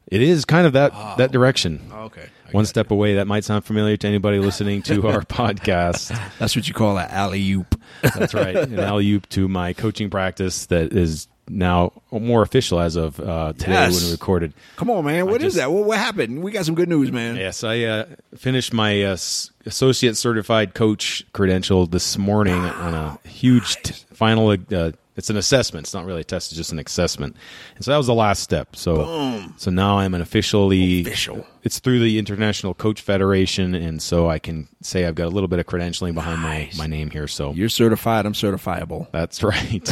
It 0.06 0.20
is 0.20 0.44
kind 0.44 0.66
of 0.66 0.74
that 0.74 0.92
oh. 0.94 1.14
that 1.16 1.32
direction. 1.32 1.90
Oh, 1.92 2.04
okay, 2.04 2.28
one 2.52 2.66
step 2.66 2.90
away. 2.90 3.14
That 3.14 3.26
might 3.26 3.44
sound 3.44 3.64
familiar 3.64 3.96
to 3.96 4.06
anybody 4.06 4.38
listening 4.40 4.82
to 4.82 5.08
our 5.08 5.20
podcast. 5.22 6.08
That's 6.38 6.56
what 6.56 6.68
you 6.68 6.74
call 6.74 6.98
an 6.98 7.08
alley 7.10 7.50
oop. 7.52 7.80
That's 8.02 8.34
right, 8.34 8.56
an 8.56 8.78
alley 8.78 9.10
oop 9.12 9.28
to 9.30 9.48
my 9.48 9.72
coaching 9.72 10.10
practice 10.10 10.66
that 10.66 10.92
is 10.92 11.28
now 11.48 11.92
more 12.10 12.42
official 12.42 12.80
as 12.80 12.96
of 12.96 13.20
uh, 13.20 13.52
today 13.52 13.72
yes. 13.72 13.94
when 13.94 14.04
we 14.06 14.12
recorded. 14.12 14.52
Come 14.76 14.90
on, 14.90 15.04
man! 15.04 15.26
What 15.26 15.40
just, 15.40 15.48
is 15.48 15.54
that? 15.56 15.70
What, 15.70 15.84
what, 15.84 15.98
happened? 15.98 16.42
We 16.42 16.50
got 16.50 16.66
some 16.66 16.74
good 16.74 16.88
news, 16.88 17.12
man. 17.12 17.36
Yes, 17.36 17.64
I 17.64 17.82
uh, 17.82 18.06
finished 18.36 18.72
my 18.72 19.02
uh, 19.04 19.16
associate 19.64 20.16
certified 20.16 20.74
coach 20.74 21.24
credential 21.32 21.86
this 21.86 22.18
morning 22.18 22.60
nice. 22.60 22.74
on 22.74 22.94
a 22.94 23.28
huge 23.28 23.76
t- 23.82 23.94
final 24.12 24.48
uh, 24.50 24.92
it's 25.16 25.30
an 25.30 25.36
assessment. 25.36 25.86
It's 25.86 25.94
not 25.94 26.04
really 26.04 26.20
a 26.20 26.24
test. 26.24 26.52
It's 26.52 26.56
just 26.56 26.72
an 26.72 26.78
assessment. 26.78 27.36
And 27.74 27.84
so 27.84 27.90
that 27.90 27.96
was 27.96 28.06
the 28.06 28.14
last 28.14 28.42
step. 28.42 28.76
So 28.76 29.04
Boom. 29.04 29.54
so 29.56 29.70
now 29.70 29.98
I'm 29.98 30.14
an 30.14 30.20
officially 30.20 31.00
official. 31.00 31.46
It's 31.62 31.78
through 31.78 32.00
the 32.00 32.18
International 32.18 32.74
Coach 32.74 33.00
Federation, 33.00 33.74
and 33.74 34.00
so 34.00 34.30
I 34.30 34.38
can 34.38 34.68
say 34.82 35.04
I've 35.04 35.14
got 35.14 35.26
a 35.26 35.30
little 35.30 35.48
bit 35.48 35.58
of 35.58 35.66
credentialing 35.66 36.14
behind 36.14 36.42
nice. 36.42 36.76
my 36.76 36.84
my 36.84 36.86
name 36.86 37.10
here. 37.10 37.26
So 37.26 37.52
you're 37.52 37.68
certified. 37.68 38.26
I'm 38.26 38.34
certifiable. 38.34 39.10
That's 39.10 39.42
right. 39.42 39.86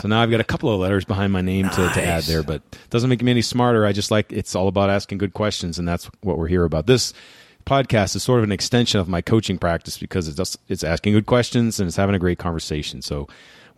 so 0.00 0.08
now 0.08 0.22
I've 0.22 0.30
got 0.30 0.40
a 0.40 0.44
couple 0.44 0.72
of 0.72 0.80
letters 0.80 1.04
behind 1.04 1.32
my 1.32 1.42
name 1.42 1.66
nice. 1.66 1.76
to, 1.76 1.88
to 1.90 2.02
add 2.02 2.22
there, 2.24 2.42
but 2.42 2.62
it 2.72 2.90
doesn't 2.90 3.10
make 3.10 3.22
me 3.22 3.30
any 3.30 3.42
smarter. 3.42 3.84
I 3.84 3.92
just 3.92 4.10
like 4.10 4.32
it's 4.32 4.54
all 4.54 4.68
about 4.68 4.90
asking 4.90 5.18
good 5.18 5.34
questions, 5.34 5.78
and 5.78 5.86
that's 5.86 6.06
what 6.22 6.38
we're 6.38 6.48
here 6.48 6.64
about. 6.64 6.86
This 6.86 7.12
podcast 7.66 8.16
is 8.16 8.22
sort 8.22 8.38
of 8.38 8.44
an 8.44 8.52
extension 8.52 9.00
of 9.00 9.08
my 9.08 9.20
coaching 9.20 9.58
practice 9.58 9.98
because 9.98 10.28
it's 10.28 10.36
just, 10.36 10.58
it's 10.68 10.82
asking 10.82 11.12
good 11.12 11.26
questions 11.26 11.78
and 11.78 11.86
it's 11.86 11.96
having 11.96 12.14
a 12.14 12.18
great 12.18 12.38
conversation. 12.38 13.02
So 13.02 13.28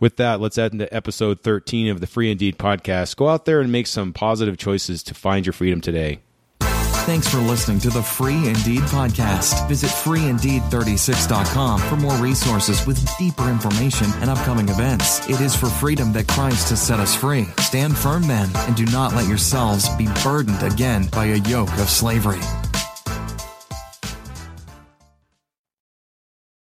with 0.03 0.17
that, 0.17 0.41
let's 0.41 0.57
add 0.57 0.73
into 0.73 0.93
episode 0.93 1.39
13 1.39 1.87
of 1.87 2.01
the 2.01 2.07
Free 2.07 2.29
Indeed 2.29 2.57
podcast. 2.57 3.15
Go 3.15 3.29
out 3.29 3.45
there 3.45 3.61
and 3.61 3.71
make 3.71 3.87
some 3.87 4.11
positive 4.11 4.57
choices 4.57 5.01
to 5.03 5.13
find 5.13 5.45
your 5.45 5.53
freedom 5.53 5.79
today. 5.79 6.19
Thanks 6.59 7.29
for 7.29 7.37
listening 7.37 7.79
to 7.79 7.89
the 7.89 8.03
Free 8.03 8.35
Indeed 8.35 8.81
podcast. 8.81 9.65
Visit 9.69 9.89
freeindeed36.com 9.89 11.79
for 11.79 11.95
more 11.95 12.15
resources 12.17 12.85
with 12.85 13.17
deeper 13.17 13.49
information 13.49 14.07
and 14.15 14.29
upcoming 14.29 14.67
events. 14.67 15.25
It 15.29 15.39
is 15.39 15.55
for 15.55 15.67
freedom 15.67 16.11
that 16.13 16.27
Christ 16.27 16.69
has 16.71 16.81
set 16.81 16.99
us 16.99 17.15
free. 17.15 17.45
Stand 17.59 17.97
firm 17.97 18.23
then, 18.23 18.49
and 18.53 18.75
do 18.75 18.85
not 18.87 19.13
let 19.13 19.29
yourselves 19.29 19.87
be 19.95 20.09
burdened 20.21 20.63
again 20.63 21.07
by 21.13 21.27
a 21.27 21.37
yoke 21.37 21.71
of 21.79 21.89
slavery. 21.89 22.41